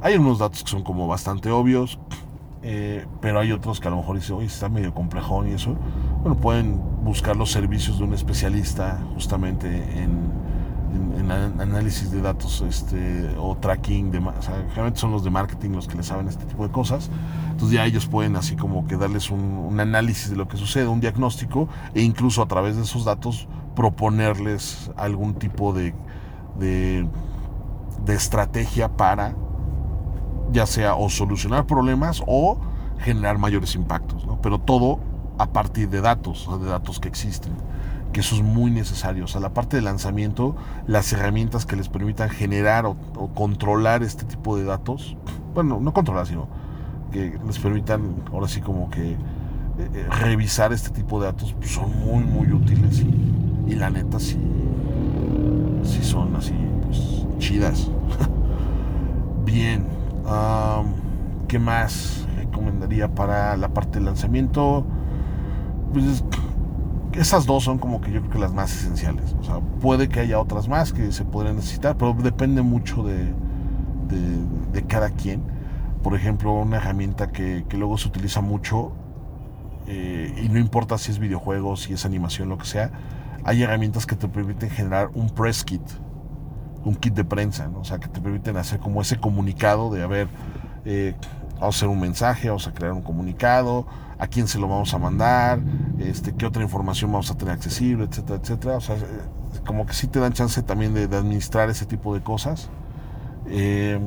[0.00, 1.98] Hay unos datos que son como bastante obvios,
[2.62, 5.76] eh, pero hay otros que a lo mejor dicen, oye, está medio complejón y eso.
[6.22, 10.32] Bueno, pueden buscar los servicios de un especialista justamente en,
[11.58, 14.10] análisis de datos este, o tracking.
[14.10, 16.72] De, o sea, generalmente son los de marketing los que les saben este tipo de
[16.72, 17.10] cosas.
[17.50, 20.88] Entonces ya ellos pueden así como que darles un, un análisis de lo que sucede,
[20.88, 25.94] un diagnóstico e incluso a través de esos datos proponerles algún tipo de,
[26.58, 29.34] de estrategia para
[30.52, 32.58] ya sea o solucionar problemas o
[32.98, 34.40] generar mayores impactos, ¿no?
[34.40, 35.00] pero todo
[35.38, 37.52] a partir de datos, de datos que existen,
[38.12, 39.24] que eso es muy necesario.
[39.24, 40.54] O sea, la parte de lanzamiento,
[40.86, 42.96] las herramientas que les permitan generar o,
[43.34, 45.16] controlar este tipo de datos,
[45.54, 46.46] bueno, no controlar, sino
[47.10, 49.16] que les permitan ahora sí como que eh,
[49.78, 54.38] eh, revisar este tipo de datos, pues son muy, muy útiles y, la neta sí,
[55.82, 56.54] sí son así,
[56.84, 57.90] pues chidas.
[59.46, 59.86] Bien,
[61.48, 64.84] ¿qué más recomendaría para la parte de lanzamiento?
[65.92, 66.22] Pues
[67.14, 69.34] esas dos son como que yo creo que las más esenciales.
[69.40, 73.32] O sea, puede que haya otras más que se podrían necesitar, pero depende mucho de,
[74.72, 75.42] de, cada quien.
[76.02, 78.92] Por ejemplo, una herramienta que, que luego se utiliza mucho,
[79.86, 82.90] eh, y no importa si es videojuego, si es animación, lo que sea,
[83.44, 85.82] hay herramientas que te permiten generar un press kit,
[86.84, 90.06] un kit de prensa, o sea, que te permiten hacer como ese comunicado de, a
[90.06, 90.28] ver,
[90.84, 91.14] eh,
[91.62, 93.86] vamos a hacer un mensaje, vamos a crear un comunicado,
[94.18, 95.60] a quién se lo vamos a mandar,
[96.00, 98.76] este, qué otra información vamos a tener accesible, etcétera, etcétera.
[98.78, 99.00] O sea, eh,
[99.64, 102.68] como que sí te dan chance también de, administrar ese tipo de cosas.
[103.46, 104.00] Eh,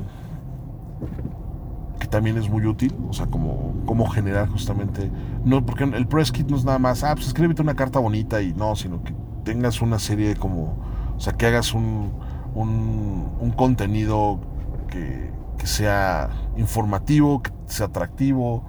[1.98, 5.10] que también es muy útil, o sea, como, como generar justamente,
[5.46, 8.42] no, porque el press kit no es nada más, ah, pues escríbete una carta bonita
[8.42, 9.14] y no, sino que
[9.46, 10.76] tengas una serie de como,
[11.16, 12.12] o sea, que hagas un,
[12.54, 14.42] un, un contenido
[14.90, 18.64] que, que sea informativo, que sea atractivo,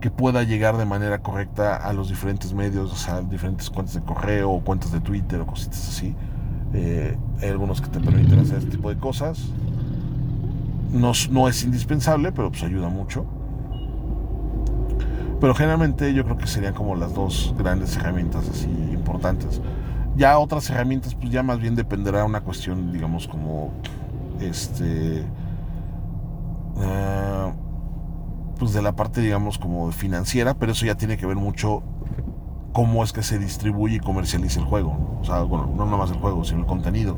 [0.00, 4.02] que pueda llegar de manera correcta a los diferentes medios, o sea, diferentes cuentas de
[4.02, 6.14] correo o cuentas de Twitter o cositas así.
[6.74, 9.38] Eh, hay algunos que te permiten hacer este tipo de cosas.
[10.92, 13.24] No, no es indispensable, pero pues ayuda mucho.
[15.40, 19.60] Pero generalmente yo creo que serían como las dos grandes herramientas así importantes.
[20.16, 23.70] Ya otras herramientas, pues ya más bien dependerá una cuestión, digamos, como
[24.40, 25.24] este.
[26.76, 27.52] Uh,
[28.58, 31.82] pues de la parte, digamos, como financiera, pero eso ya tiene que ver mucho
[32.72, 35.18] cómo es que se distribuye y comercializa el juego.
[35.20, 37.16] O sea, bueno, no nada más el juego, sino el contenido.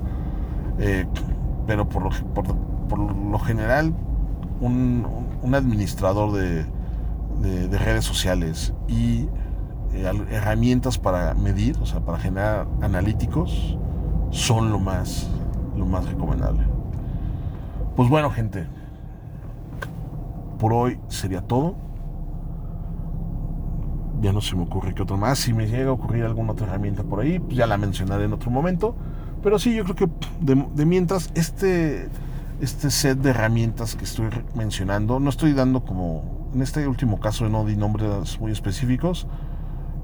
[0.79, 1.07] Eh,
[1.67, 2.11] pero por lo,
[2.89, 3.93] por, lo general,
[4.61, 5.05] un,
[5.53, 6.65] administrador de,
[7.41, 9.29] de, redes sociales y
[9.93, 13.77] eh, herramientas para medir, o sea, para generar analíticos,
[14.31, 15.29] son lo más,
[15.77, 16.65] lo más recomendable.
[17.97, 18.67] Pues bueno, gente,
[20.59, 21.77] por hoy sería todo.
[24.21, 25.39] Ya no se me ocurre que otro más.
[25.39, 28.33] Si me llega a ocurrir alguna otra herramienta por ahí, pues ya la mencionaré en
[28.33, 28.97] otro momento.
[29.43, 30.09] Pero sí, yo creo que
[30.41, 32.09] de, mientras este,
[32.61, 37.49] este set de herramientas que estoy mencionando, no estoy dando como, en este último caso
[37.49, 39.29] no di nombres muy específicos,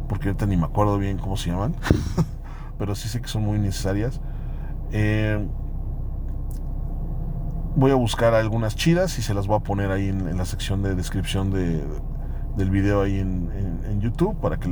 [0.08, 1.74] porque ahorita ni me acuerdo bien cómo se llaman,
[2.78, 4.20] pero sí sé que son muy necesarias.
[4.92, 5.44] Eh,
[7.76, 10.82] voy a buscar algunas chidas y se las voy a poner ahí en, la sección
[10.82, 11.84] de descripción de,
[12.56, 13.44] del video ahí en,
[14.00, 14.68] YouTube para que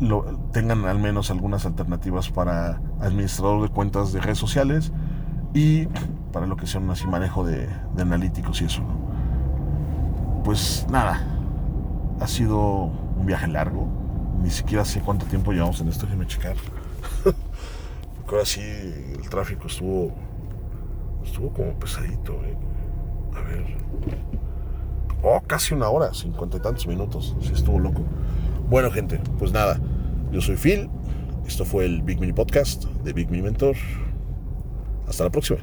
[0.00, 0.22] lo,
[0.52, 4.92] tengan al menos algunas alternativas para administrador de cuentas de redes sociales
[5.52, 5.86] y
[6.32, 7.68] para lo que sea un así manejo de,
[7.98, 8.82] analíticos y eso.
[10.44, 11.26] Pues nada,
[12.20, 12.84] ha sido
[13.16, 13.88] un viaje largo.
[14.40, 16.54] Ni siquiera sé cuánto tiempo llevamos en esto, déjenme checar.
[17.24, 17.36] Porque
[18.30, 20.12] ahora sí el tráfico estuvo
[21.24, 22.56] Estuvo como pesadito, eh.
[23.34, 23.76] A ver.
[25.22, 27.34] Oh, casi una hora, cincuenta y tantos minutos.
[27.40, 28.02] Sí, estuvo loco.
[28.68, 29.80] Bueno, gente, pues nada.
[30.30, 30.90] Yo soy Phil.
[31.46, 33.76] Esto fue el Big Mini Podcast de Big Mini Mentor.
[35.08, 35.60] Hasta la próxima.